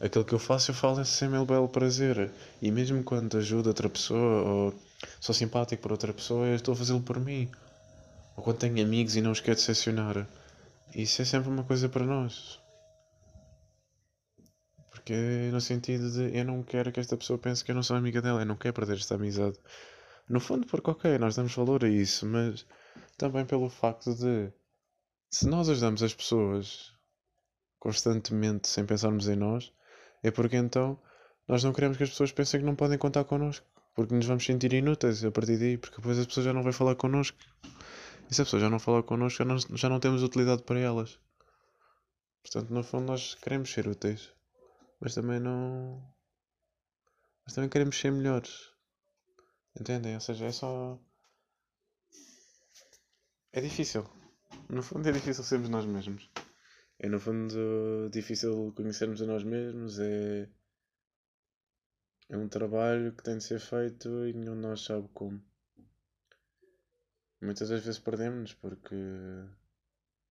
Aquilo 0.00 0.24
que 0.24 0.32
eu 0.32 0.38
faço, 0.38 0.70
eu 0.70 0.74
falo 0.74 0.98
é 0.98 1.04
sem 1.04 1.28
meu 1.28 1.44
belo 1.44 1.68
prazer. 1.68 2.30
E 2.62 2.70
mesmo 2.70 3.04
quando 3.04 3.36
ajudo 3.36 3.66
outra 3.66 3.86
pessoa 3.90 4.42
ou 4.42 4.74
sou 5.20 5.34
simpático 5.34 5.82
por 5.82 5.92
outra 5.92 6.14
pessoa, 6.14 6.46
eu 6.46 6.56
estou 6.56 6.72
a 6.72 6.76
fazê-lo 6.76 7.02
por 7.02 7.20
mim. 7.20 7.50
Ou 8.34 8.42
quando 8.42 8.56
tenho 8.56 8.82
amigos 8.82 9.14
e 9.14 9.20
não 9.20 9.32
os 9.32 9.40
quero 9.40 9.56
decepcionar. 9.56 10.26
Isso 10.94 11.20
é 11.20 11.24
sempre 11.26 11.50
uma 11.50 11.64
coisa 11.64 11.86
para 11.86 12.06
nós. 12.06 12.58
Porque 14.90 15.50
no 15.52 15.60
sentido 15.60 16.10
de 16.10 16.34
eu 16.34 16.46
não 16.46 16.62
quero 16.62 16.90
que 16.90 16.98
esta 16.98 17.14
pessoa 17.14 17.38
pense 17.38 17.62
que 17.62 17.70
eu 17.70 17.74
não 17.74 17.82
sou 17.82 17.94
amiga 17.94 18.22
dela, 18.22 18.40
eu 18.40 18.46
não 18.46 18.56
quero 18.56 18.72
perder 18.72 18.96
esta 18.96 19.16
amizade. 19.16 19.58
No 20.28 20.40
fundo, 20.40 20.66
porque 20.66 20.90
ok, 20.90 21.18
nós 21.18 21.36
damos 21.36 21.54
valor 21.54 21.84
a 21.84 21.88
isso, 21.88 22.26
mas 22.26 22.66
também 23.18 23.44
pelo 23.44 23.68
facto 23.68 24.14
de 24.14 24.52
se 25.30 25.46
nós 25.46 25.68
ajudamos 25.68 26.02
as 26.02 26.14
pessoas 26.14 26.92
constantemente 27.78 28.68
sem 28.68 28.86
pensarmos 28.86 29.28
em 29.28 29.36
nós, 29.36 29.72
é 30.22 30.30
porque 30.30 30.56
então 30.56 30.98
nós 31.46 31.62
não 31.62 31.72
queremos 31.72 31.98
que 31.98 32.04
as 32.04 32.10
pessoas 32.10 32.32
pensem 32.32 32.60
que 32.60 32.66
não 32.66 32.74
podem 32.74 32.96
contar 32.96 33.24
connosco, 33.24 33.66
porque 33.94 34.14
nos 34.14 34.26
vamos 34.26 34.44
sentir 34.44 34.72
inúteis 34.72 35.24
a 35.24 35.30
partir 35.30 35.58
daí, 35.58 35.76
porque 35.76 35.96
depois 35.96 36.18
as 36.18 36.26
pessoas 36.26 36.46
já 36.46 36.52
não 36.52 36.62
vão 36.62 36.72
falar 36.72 36.94
connosco. 36.94 37.36
E 38.30 38.34
se 38.34 38.40
a 38.40 38.44
pessoa 38.44 38.60
já 38.60 38.70
não 38.70 38.78
fala 38.78 39.02
connosco, 39.02 39.38
já 39.38 39.44
não, 39.44 39.58
já 39.58 39.88
não 39.88 40.00
temos 40.00 40.22
utilidade 40.22 40.62
para 40.62 40.80
elas. 40.80 41.18
Portanto, 42.42 42.70
no 42.72 42.82
fundo, 42.82 43.06
nós 43.06 43.34
queremos 43.34 43.70
ser 43.70 43.86
úteis, 43.86 44.32
mas 45.00 45.14
também 45.14 45.38
não. 45.38 46.02
Mas 47.44 47.54
também 47.54 47.68
queremos 47.68 47.98
ser 47.98 48.10
melhores. 48.10 48.73
Entendem? 49.78 50.14
Ou 50.14 50.20
seja, 50.20 50.46
é 50.46 50.52
só. 50.52 50.98
É 53.52 53.60
difícil. 53.60 54.04
No 54.68 54.82
fundo, 54.82 55.08
é 55.08 55.12
difícil 55.12 55.44
sermos 55.44 55.68
nós 55.68 55.84
mesmos. 55.84 56.30
É, 56.98 57.08
no 57.08 57.18
fundo, 57.18 58.08
difícil 58.10 58.72
conhecermos 58.76 59.20
a 59.22 59.26
nós 59.26 59.42
mesmos. 59.44 59.98
É. 59.98 60.48
É 62.30 62.36
um 62.36 62.48
trabalho 62.48 63.14
que 63.14 63.22
tem 63.22 63.36
de 63.36 63.44
ser 63.44 63.60
feito 63.60 64.08
e 64.26 64.32
nenhum 64.32 64.54
de 64.54 64.62
nós 64.62 64.80
sabe 64.82 65.08
como. 65.12 65.42
Muitas 67.40 67.68
das 67.68 67.84
vezes 67.84 68.00
perdemos-nos 68.00 68.54
porque. 68.54 68.96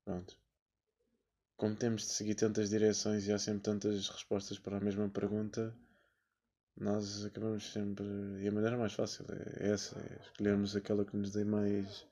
Pronto. 0.03 0.37
Como 1.55 1.75
temos 1.75 2.01
de 2.01 2.07
seguir 2.09 2.35
tantas 2.35 2.69
direções 2.69 3.27
e 3.27 3.31
há 3.31 3.37
sempre 3.37 3.61
tantas 3.63 4.09
respostas 4.09 4.57
para 4.57 4.77
a 4.77 4.81
mesma 4.81 5.07
pergunta, 5.09 5.73
nós 6.77 7.25
acabamos 7.25 7.71
sempre. 7.71 8.05
E 8.41 8.47
a 8.47 8.51
maneira 8.51 8.77
mais 8.77 8.93
fácil 8.93 9.25
é 9.29 9.69
essa: 9.69 9.99
é 9.99 10.21
escolhermos 10.23 10.75
aquela 10.75 11.05
que 11.05 11.15
nos 11.15 11.31
dê 11.31 11.43
mais. 11.43 12.05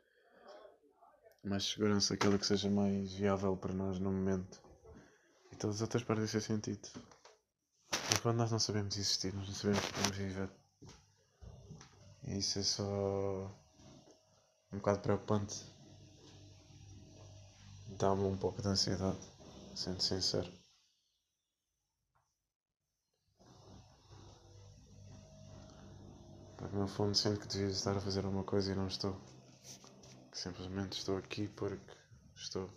mais 1.43 1.65
segurança, 1.65 2.13
aquela 2.13 2.37
que 2.37 2.45
seja 2.45 2.69
mais 2.69 3.13
viável 3.13 3.57
para 3.57 3.73
nós 3.73 3.99
no 3.99 4.11
momento. 4.11 4.61
E 5.51 5.55
todas 5.55 5.77
as 5.77 5.81
outras 5.81 6.03
perdem 6.03 6.27
seu 6.27 6.41
sentido. 6.41 6.87
Mas 7.91 8.19
quando 8.19 8.37
nós 8.37 8.51
não 8.51 8.59
sabemos 8.59 8.95
existir, 8.95 9.33
nós 9.33 9.47
não 9.47 9.55
sabemos 9.55 9.85
que 9.85 9.93
podemos 9.93 10.17
viver. 10.17 10.49
E 12.23 12.37
isso 12.37 12.59
é 12.59 12.63
só 12.63 13.61
um 14.71 14.77
bocado 14.77 14.99
preocupante. 14.99 15.65
Dá-me 17.97 18.23
um 18.23 18.37
pouco 18.37 18.61
de 18.61 18.67
ansiedade, 18.67 19.19
sendo 19.75 20.01
sincero. 20.01 20.60
No 26.73 26.87
fundo 26.87 27.15
sinto 27.15 27.39
que 27.39 27.47
devia 27.47 27.67
estar 27.67 27.95
a 27.95 28.01
fazer 28.01 28.25
alguma 28.25 28.43
coisa 28.43 28.71
e 28.71 28.75
não 28.75 28.87
estou. 28.87 29.19
Que 30.31 30.37
simplesmente 30.37 30.97
estou 30.97 31.17
aqui 31.17 31.47
porque 31.49 31.93
estou. 32.35 32.69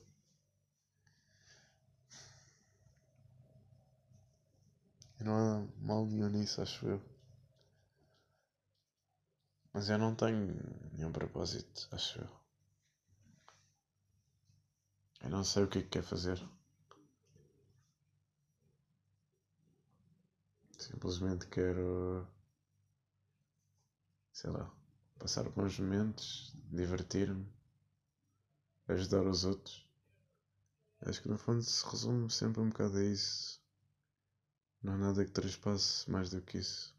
E 5.20 5.24
não 5.24 5.34
há 5.34 5.66
mal 5.78 6.06
nenhum 6.06 6.28
nisso, 6.28 6.60
acho 6.60 6.86
eu. 6.86 7.00
Mas 9.72 9.88
eu 9.88 9.98
não 9.98 10.14
tenho 10.14 10.54
nenhum 10.92 11.12
propósito, 11.12 11.88
acho 11.92 12.20
eu. 12.20 12.28
Eu 15.22 15.30
não 15.30 15.42
sei 15.42 15.64
o 15.64 15.68
que 15.68 15.78
é 15.78 15.82
que 15.82 15.88
quer 15.88 16.02
fazer. 16.02 16.40
Simplesmente 20.78 21.46
quero, 21.46 22.26
sei 24.34 24.50
lá, 24.50 24.68
passar 25.16 25.48
bons 25.48 25.78
momentos, 25.78 26.52
divertir-me, 26.72 27.46
ajudar 28.88 29.24
os 29.26 29.44
outros. 29.44 29.88
Acho 31.02 31.22
que 31.22 31.28
no 31.28 31.38
fundo 31.38 31.62
se 31.62 31.86
resume 31.86 32.28
sempre 32.30 32.60
um 32.60 32.68
bocado 32.68 32.98
a 32.98 33.04
isso. 33.04 33.62
Não 34.82 34.94
há 34.94 34.98
nada 34.98 35.24
que 35.24 35.30
trespasse 35.30 36.10
mais 36.10 36.30
do 36.30 36.42
que 36.42 36.58
isso. 36.58 36.93